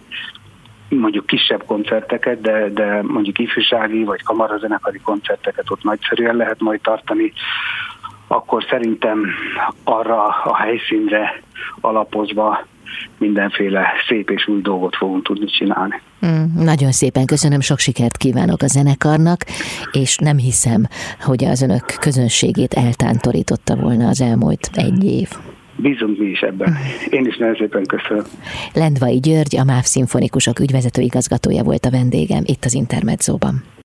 mondjuk 0.88 1.26
kisebb 1.26 1.64
koncerteket, 1.66 2.40
de, 2.40 2.68
de 2.68 3.02
mondjuk 3.02 3.38
ifjúsági 3.38 4.04
vagy 4.04 4.22
kamarazenekari 4.22 4.98
koncerteket 4.98 5.70
ott 5.70 5.82
nagyszerűen 5.82 6.36
lehet 6.36 6.60
majd 6.60 6.80
tartani, 6.80 7.32
akkor 8.26 8.64
szerintem 8.68 9.26
arra 9.84 10.26
a 10.26 10.56
helyszínre 10.56 11.42
alapozva 11.80 12.66
mindenféle 13.18 13.86
szép 14.08 14.30
és 14.30 14.48
új 14.48 14.60
dolgot 14.60 14.96
fogunk 14.96 15.24
tudni 15.24 15.46
csinálni. 15.46 15.94
Mm, 16.26 16.64
nagyon 16.64 16.92
szépen 16.92 17.26
köszönöm, 17.26 17.60
sok 17.60 17.78
sikert 17.78 18.16
kívánok 18.16 18.62
a 18.62 18.66
zenekarnak, 18.66 19.44
és 19.92 20.16
nem 20.16 20.36
hiszem, 20.36 20.86
hogy 21.20 21.44
az 21.44 21.62
önök 21.62 21.84
közönségét 22.00 22.74
eltántorította 22.74 23.76
volna 23.76 24.08
az 24.08 24.20
elmúlt 24.20 24.70
egy 24.74 25.04
év. 25.04 25.28
Bízunk 25.76 26.18
mi 26.18 26.26
is 26.26 26.40
ebben. 26.40 26.76
Én 27.10 27.26
is 27.26 27.36
nagyon 27.36 27.54
szépen 27.54 27.84
köszönöm. 27.86 28.24
Lendvai 28.74 29.18
György, 29.18 29.56
a 29.56 29.64
MÁV 29.64 29.82
Szimfonikusok 29.82 30.60
ügyvezető 30.60 31.02
igazgatója 31.02 31.62
volt 31.62 31.84
a 31.84 31.90
vendégem 31.90 32.42
itt 32.44 32.64
az 32.64 32.74
Intermedzóban. 32.74 33.62